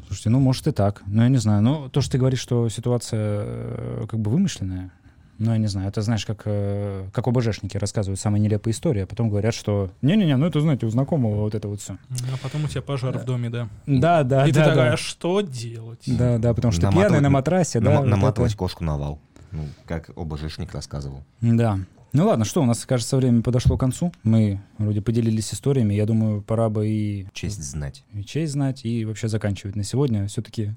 [0.07, 1.01] Слушайте, ну, может и так.
[1.07, 1.63] Ну, я не знаю.
[1.63, 4.91] Ну, то, что ты говоришь, что ситуация э, как бы вымышленная,
[5.37, 5.87] ну, я не знаю.
[5.89, 10.35] Это, знаешь, как, э, как ОБЖшники рассказывают самые нелепые истории, а потом говорят, что не-не-не,
[10.37, 11.93] ну, это, знаете, у знакомого вот это вот все.
[12.33, 13.69] А потом у тебя пожар в доме, да.
[13.85, 14.93] Да, да, И ты да, такая, да.
[14.93, 16.01] а что делать?
[16.05, 17.99] Да, да, потому что Наматывать- пьяный на матрасе, да.
[17.99, 18.59] Вот наматывать это.
[18.59, 19.19] кошку на вал.
[19.51, 21.23] Ну, как ОБЖшник рассказывал.
[21.41, 21.79] Да.
[22.13, 24.11] Ну ладно, что, у нас, кажется, время подошло к концу.
[24.23, 25.93] Мы вроде поделились историями.
[25.93, 28.03] Я думаю, пора бы и Честь знать.
[28.13, 30.25] и честь знать, и вообще заканчивать на сегодня.
[30.27, 30.73] Все-таки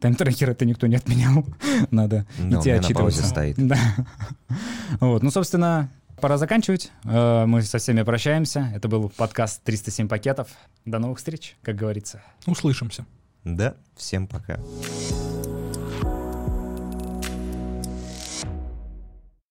[0.00, 1.44] тайм-трекер это никто не отменял.
[1.90, 3.24] Надо у идти отчитываться.
[3.26, 3.56] стоит.
[3.58, 3.78] Да.
[5.00, 5.88] Вот, ну, собственно,
[6.20, 6.90] пора заканчивать.
[7.04, 8.70] Э, Мы со всеми прощаемся.
[8.74, 10.48] Это был подкаст «307 пакетов».
[10.84, 12.22] До новых встреч, как говорится.
[12.46, 13.06] Услышимся.
[13.44, 14.58] Да, всем пока.